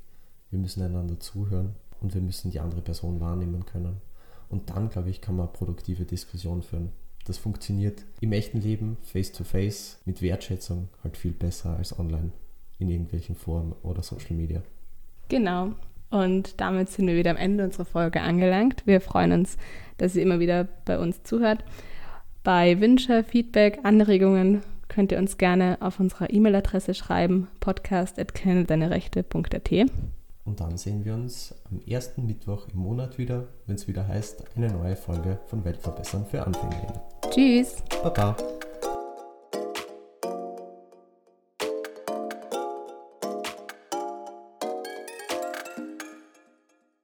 wir 0.50 0.58
müssen 0.58 0.82
einander 0.82 1.18
zuhören 1.18 1.74
und 2.00 2.14
wir 2.14 2.20
müssen 2.20 2.50
die 2.50 2.60
andere 2.60 2.80
Person 2.80 3.20
wahrnehmen 3.20 3.66
können. 3.66 4.00
Und 4.48 4.70
dann, 4.70 4.88
glaube 4.88 5.10
ich, 5.10 5.20
kann 5.20 5.36
man 5.36 5.52
produktive 5.52 6.04
Diskussionen 6.04 6.62
führen. 6.62 6.90
Das 7.26 7.36
funktioniert 7.36 8.04
im 8.20 8.32
echten 8.32 8.60
Leben, 8.60 8.96
face-to-face, 9.02 9.96
-face, 9.96 9.98
mit 10.06 10.22
Wertschätzung 10.22 10.88
halt 11.04 11.16
viel 11.16 11.32
besser 11.32 11.76
als 11.76 11.98
online 11.98 12.30
in 12.78 12.88
irgendwelchen 12.88 13.34
Foren 13.34 13.74
oder 13.82 14.02
Social 14.02 14.34
Media. 14.34 14.62
Genau. 15.28 15.72
Und 16.10 16.60
damit 16.60 16.88
sind 16.88 17.06
wir 17.06 17.16
wieder 17.16 17.32
am 17.32 17.36
Ende 17.36 17.64
unserer 17.64 17.84
Folge 17.84 18.22
angelangt. 18.22 18.86
Wir 18.86 19.02
freuen 19.02 19.32
uns, 19.32 19.58
dass 19.98 20.16
ihr 20.16 20.22
immer 20.22 20.40
wieder 20.40 20.66
bei 20.86 20.98
uns 20.98 21.22
zuhört. 21.22 21.62
Bei 22.44 22.80
Wünsche, 22.80 23.24
Feedback, 23.24 23.80
Anregungen 23.82 24.62
könnt 24.88 25.12
ihr 25.12 25.18
uns 25.18 25.36
gerne 25.36 25.76
auf 25.80 26.00
unserer 26.00 26.32
E-Mail-Adresse 26.32 26.94
schreiben, 26.94 27.48
podcast.kennedeinerechte.at. 27.60 30.17
Und 30.48 30.60
dann 30.60 30.78
sehen 30.78 31.04
wir 31.04 31.12
uns 31.12 31.54
am 31.70 31.78
ersten 31.86 32.24
Mittwoch 32.24 32.68
im 32.72 32.80
Monat 32.80 33.18
wieder, 33.18 33.48
wenn 33.66 33.76
es 33.76 33.86
wieder 33.86 34.08
heißt, 34.08 34.44
eine 34.56 34.72
neue 34.72 34.96
Folge 34.96 35.38
von 35.46 35.62
Weltverbessern 35.62 36.24
für 36.24 36.42
Anfängerinnen. 36.42 37.00
Tschüss. 37.30 37.76
Baba. 38.02 38.34